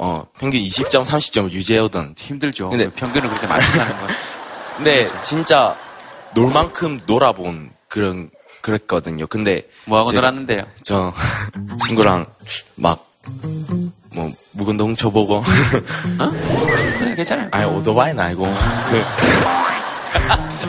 [0.00, 2.14] 어, 평균 20점, 30점을 유지해오던.
[2.18, 2.68] 힘들죠.
[2.70, 4.08] 근데 평균을 그렇게 많이 사는 건.
[4.76, 5.76] 근데 진짜
[6.34, 9.26] 놀 만큼 놀아본 그런, 그랬거든요.
[9.28, 9.68] 근데.
[9.86, 10.64] 뭐하고 놀았는데요?
[10.82, 11.12] 저
[11.84, 12.26] 친구랑
[12.76, 13.08] 막,
[14.14, 15.42] 뭐, 묵은도 훔쳐보고.
[17.04, 17.48] 네, 괜찮아요.
[17.52, 18.44] 아니, 오토바이는 아니고.
[18.90, 19.04] 그,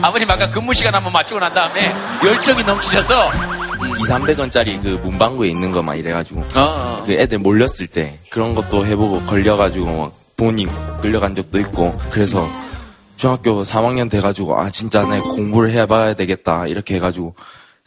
[0.02, 1.92] 아버님 아까 근무 시간 한번 맞추고 난 다음에
[2.24, 6.44] 열정이 넘치셔서 2, 300원짜리 그 문방구에 있는 거 막 이래가지고.
[6.54, 7.02] 어.
[7.06, 10.66] 그 애들 몰렸을 때 그런 것도 해보고 걸려가지고 막 돈이
[11.02, 11.98] 끌려간 적도 있고.
[12.10, 12.46] 그래서
[13.16, 16.66] 중학교 3학년 돼가지고 아, 진짜 내 공부를 해봐야 되겠다.
[16.66, 17.34] 이렇게 해가지고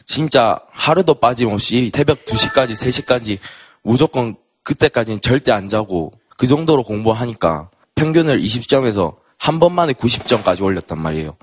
[0.06, 3.38] 진짜 하루도 빠짐없이 새벽 2시까지, 3시까지
[3.82, 11.36] 무조건 그때까지는 절대 안 자고 그 정도로 공부하니까 평균을 20점에서 한 번만에 90점까지 올렸단 말이에요.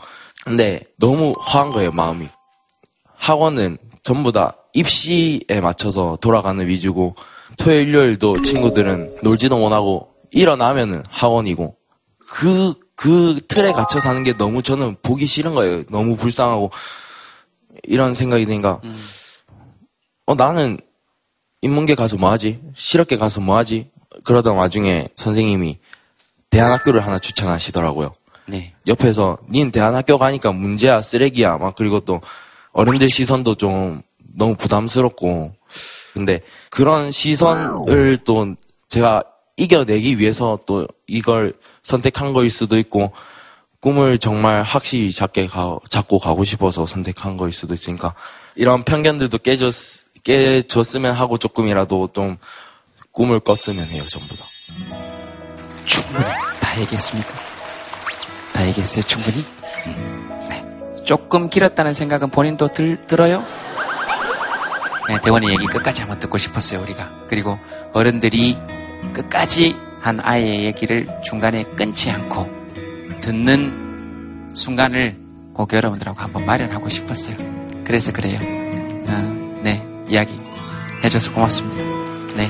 [0.44, 2.28] 근데 너무 화한 거예요, 마음이.
[3.16, 7.16] 학원은 전부 다 입시에 맞춰서 돌아가는 위주고
[7.58, 11.76] 토요일, 일요일도 친구들은 놀지도 못하고 일어나면은 학원이고
[12.18, 15.84] 그, 그 틀에 갇혀 사는 게 너무 저는 보기 싫은 거예요.
[15.90, 16.72] 너무 불쌍하고
[17.84, 18.80] 이런 생각이 드니까
[20.26, 20.80] 어, 나는
[21.62, 22.60] 인문계 가서 뭐 하지?
[22.74, 23.90] 실업계 가서 뭐 하지?
[24.24, 25.78] 그러던 와중에 선생님이
[26.50, 28.14] 대안학교를 하나 추천하시더라고요.
[28.48, 28.74] 네.
[28.88, 32.22] 옆에서 닌 대안학교 가니까 문제야 쓰레기야 막 그리고 또
[32.74, 35.54] 어른들 시선도 좀 너무 부담스럽고
[36.14, 38.56] 근데 그런 시선을 또
[38.90, 39.24] 제가
[39.56, 41.54] 이겨내기 위해서 또 이걸
[41.84, 43.12] 선택한 거일 수도 있고
[43.80, 48.14] 꿈을 정말 확실히 잡게 가, 잡고 가고 싶어서 선택한 거일 수도 있으니까
[48.56, 49.74] 이런 편견들도 깨졌,
[50.24, 52.38] 깨졌으면 하고 조금이라도 좀
[53.12, 54.46] 꿈을 꿨으면 해요 전부 다.
[55.86, 56.26] 충분히
[56.60, 57.34] 다 얘기했습니까?
[58.54, 59.46] 다 얘기했어요, 충분히?
[60.50, 61.04] 네.
[61.04, 63.44] 조금 길었다는 생각은 본인도 들, 들어요?
[65.08, 67.26] 네, 대원의 얘기 끝까지 한번 듣고 싶었어요, 우리가.
[67.28, 67.58] 그리고
[67.94, 68.58] 어른들이
[69.14, 72.50] 끝까지 한 아이의 얘기를 중간에 끊지 않고
[73.22, 75.18] 듣는 순간을
[75.54, 77.36] 꼭 여러분들하고 한번 마련하고 싶었어요.
[77.84, 78.61] 그래서 그래요.
[80.12, 80.38] 어, 네, 이야기
[81.04, 81.84] 해줘서 고맙습니다.
[82.36, 82.50] 네.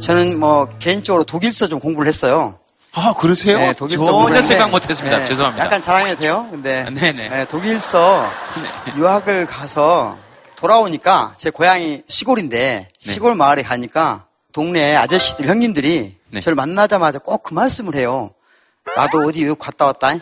[0.00, 2.58] 저는 뭐 개인적으로 독일서 좀 공부를 했어요.
[2.94, 3.58] 아, 그러세요?
[3.58, 5.18] 네, 독일서 전혀 생각 못했습니다.
[5.18, 5.64] 네, 죄송합니다.
[5.64, 6.46] 약간 자랑해도 돼요?
[6.50, 7.28] 근데 네네.
[7.28, 8.28] 네, 독일서
[8.96, 10.18] 유학을 가서
[10.56, 13.12] 돌아오니까 제 고향이 시골인데 네.
[13.12, 16.40] 시골 마을에 가니까 동네 아저씨들 형님들이 네.
[16.40, 18.30] 저를 만나자마자 꼭 그 말씀을 해요.
[18.96, 20.12] 나도 어디 외국 갔다 왔다.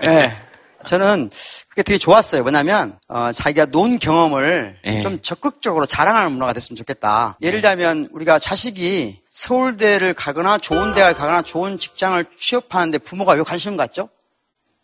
[0.00, 0.36] 네.
[0.84, 1.30] 저는
[1.68, 2.42] 그게 되게 좋았어요.
[2.42, 5.02] 뭐냐면 어, 자기가 논 경험을 예.
[5.02, 7.36] 좀 적극적으로 자랑하는 문화가 됐으면 좋겠다.
[7.42, 13.76] 예를 들면 우리가 자식이 서울대를 가거나 좋은 대학을 가거나 좋은 직장을 취업하는데 부모가 왜 관심
[13.76, 14.08] 갖죠?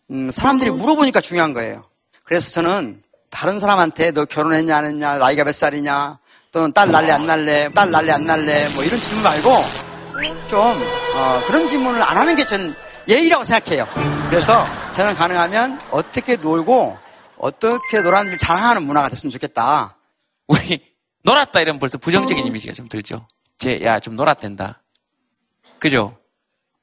[0.09, 1.83] 음, 사람들이 물어보니까 중요한 거예요.
[2.23, 6.17] 그래서 저는 다른 사람한테 너 결혼했냐 안 했냐 나이가 몇 살이냐
[6.51, 9.49] 또는 딸 날래 안 날래 딸 날래 안 날래 뭐 이런 질문 말고
[10.47, 10.59] 좀
[11.15, 12.73] 어, 그런 질문을 안 하는 게전
[13.07, 14.16] 예의라고 생각해요.
[14.29, 16.97] 그래서 저는 가능하면 어떻게 놀고
[17.37, 19.97] 어떻게 놀았는지 자랑하는 문화가 됐으면 좋겠다.
[20.47, 20.83] 우리
[21.23, 23.27] 놀았다 이러면 벌써 부정적인 이미지가 좀 들죠.
[23.57, 24.83] 쟤, 야, 좀 놀았댄다.
[25.79, 26.17] 그죠?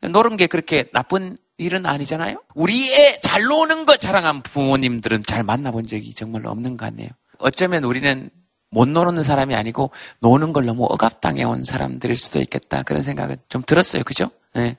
[0.00, 2.42] 노는 게 그렇게 나쁜 일은 아니잖아요?
[2.54, 7.10] 우리의 잘 노는 거 자랑한 부모님들은 잘 만나본 적이 정말 없는 것 같네요.
[7.38, 8.30] 어쩌면 우리는
[8.70, 9.90] 못 노는 사람이 아니고
[10.20, 12.82] 노는 걸 너무 억압당해 온 사람들일 수도 있겠다.
[12.82, 14.02] 그런 생각은 좀 들었어요.
[14.02, 14.30] 그죠?
[14.54, 14.76] 네.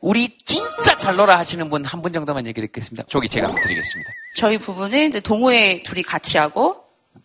[0.00, 3.04] 우리 진짜 잘 놀아 하시는 분한분 정도만 얘기 듣겠습니다.
[3.08, 4.10] 저기 제가 한번 드리겠습니다.
[4.36, 6.76] 저희 부부는 이제 동호회 둘이 같이 하고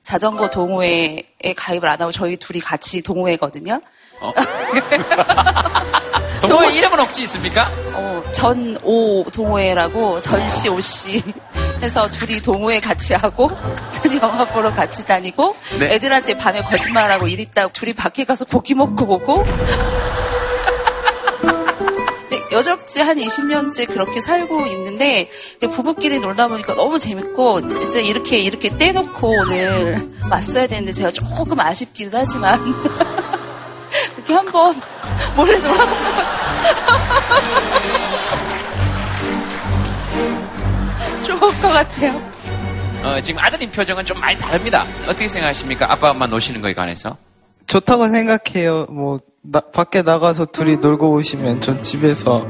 [0.03, 3.80] 자전거 동호회에 가입을 안 하고 저희 둘이 같이 동호회거든요.
[6.41, 7.71] 동호회 이름은 혹시 있습니까?
[7.93, 11.21] 어, 전오 동호회라고 전씨 오씨
[11.82, 13.49] 해서 둘이 동호회 같이 하고
[14.01, 15.93] 둘이 영화 보러 같이 다니고 네.
[15.95, 19.45] 애들한테 밤에 거짓말하고 일 있다고 둘이 밖에 가서 고기 먹고 오고
[22.56, 25.30] 여적지 한 20년째 그렇게 살고 있는데
[25.60, 32.18] 부부끼리 놀다 보니까 너무 재밌고 이제 이렇게 이렇게 떼놓고 오늘 왔어야 되는데 제가 조금 아쉽기도
[32.18, 32.62] 하지만
[34.16, 34.74] 이렇게 한번
[35.36, 36.36] 몰래 놀아보는 것도
[41.24, 42.32] 좋을 것 같아요.
[43.03, 44.86] 어, 지금 아드님 표정은 좀 많이 다릅니다.
[45.03, 45.91] 어떻게 생각하십니까?
[45.91, 47.18] 아빠 엄마 노시는 거에 관해서?
[47.68, 48.86] 좋다고 생각해요.
[48.89, 49.18] 뭐
[49.51, 52.45] 나- 밖에 나가서 둘이 놀고 오시면 전 집에서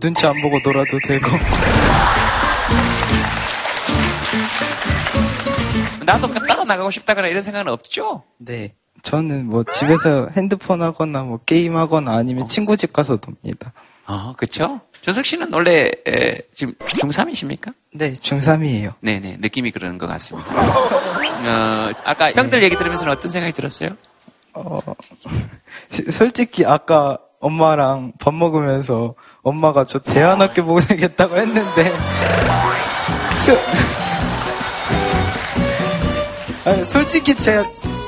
[0.00, 1.26] 눈치 안 보고 놀아도 되고.
[6.04, 8.22] 나도 따라 나가고 싶다거나 이런 생각은 없죠?
[8.38, 8.74] 네.
[9.02, 13.72] 저는 뭐 집에서 핸드폰 하거나 뭐 게임 하거나 아니면 친구 집 가서 놉니다.
[14.06, 14.80] 어, 그쵸?
[15.02, 17.72] 조석 씨는 원래 에, 지금 중3이십니까?
[17.94, 18.94] 네, 중3이에요.
[19.00, 20.48] 네네, 느낌이 그러는 것 같습니다.
[20.54, 23.90] 어, 아까 형들 얘기 들으면서는 어떤 생각이 들었어요?
[24.56, 24.80] 어,
[25.90, 31.92] 시- 솔직히 아까 엄마랑 밥 먹으면서 엄마가 저 대안학교 보내겠다고 했는데
[33.44, 33.56] 소-
[36.70, 37.64] 아니, 솔직히 제가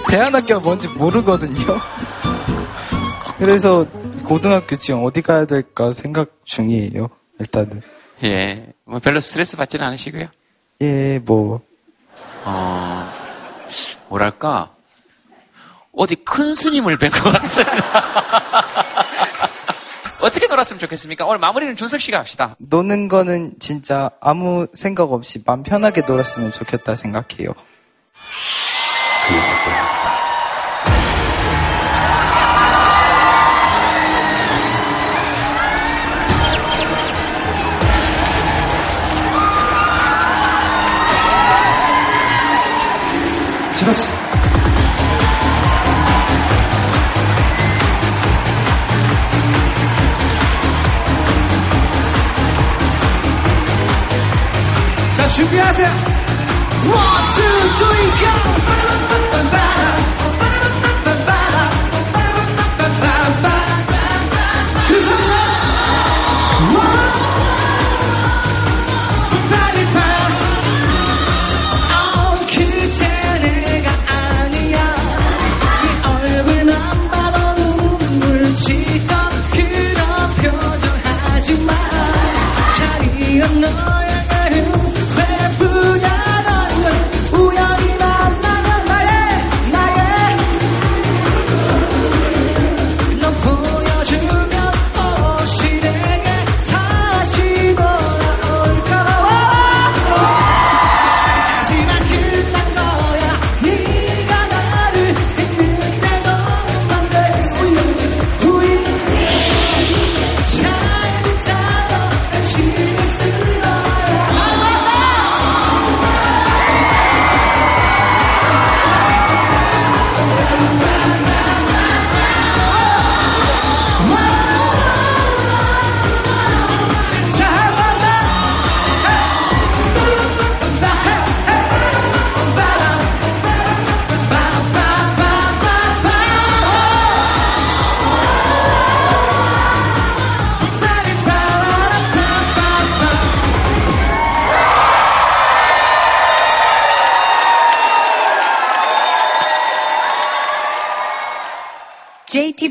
[0.09, 1.55] 대안학교가 뭔지 모르거든요.
[3.39, 3.87] 그래서
[4.25, 7.09] 고등학교 지금 어디 가야 될까 생각 중이에요.
[7.39, 7.83] 일단은
[8.25, 10.27] 예, 뭐 별로 스트레스 받지는 않으시고요.
[10.83, 11.61] 예, 뭐
[12.45, 13.09] 어,
[14.09, 14.71] 뭐랄까,
[15.99, 17.67] 어디 큰 스님을 뵌 것 같아요.
[20.23, 21.27] 어떻게 놀았으면 좋겠습니까?
[21.27, 22.55] 오늘 마무리는 준석 씨가 합시다.
[22.59, 27.53] 노는 거는 진짜 아무 생각 없이 맘 편하게 놀았으면 좋겠다 생각해요.
[43.75, 44.09] 지박수.
[44.09, 44.18] 자,
[55.39, 55.89] 준비하세요.
[55.89, 58.11] One, two, three,
[59.53, 59.68] go!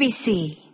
[0.07, 0.66] BBC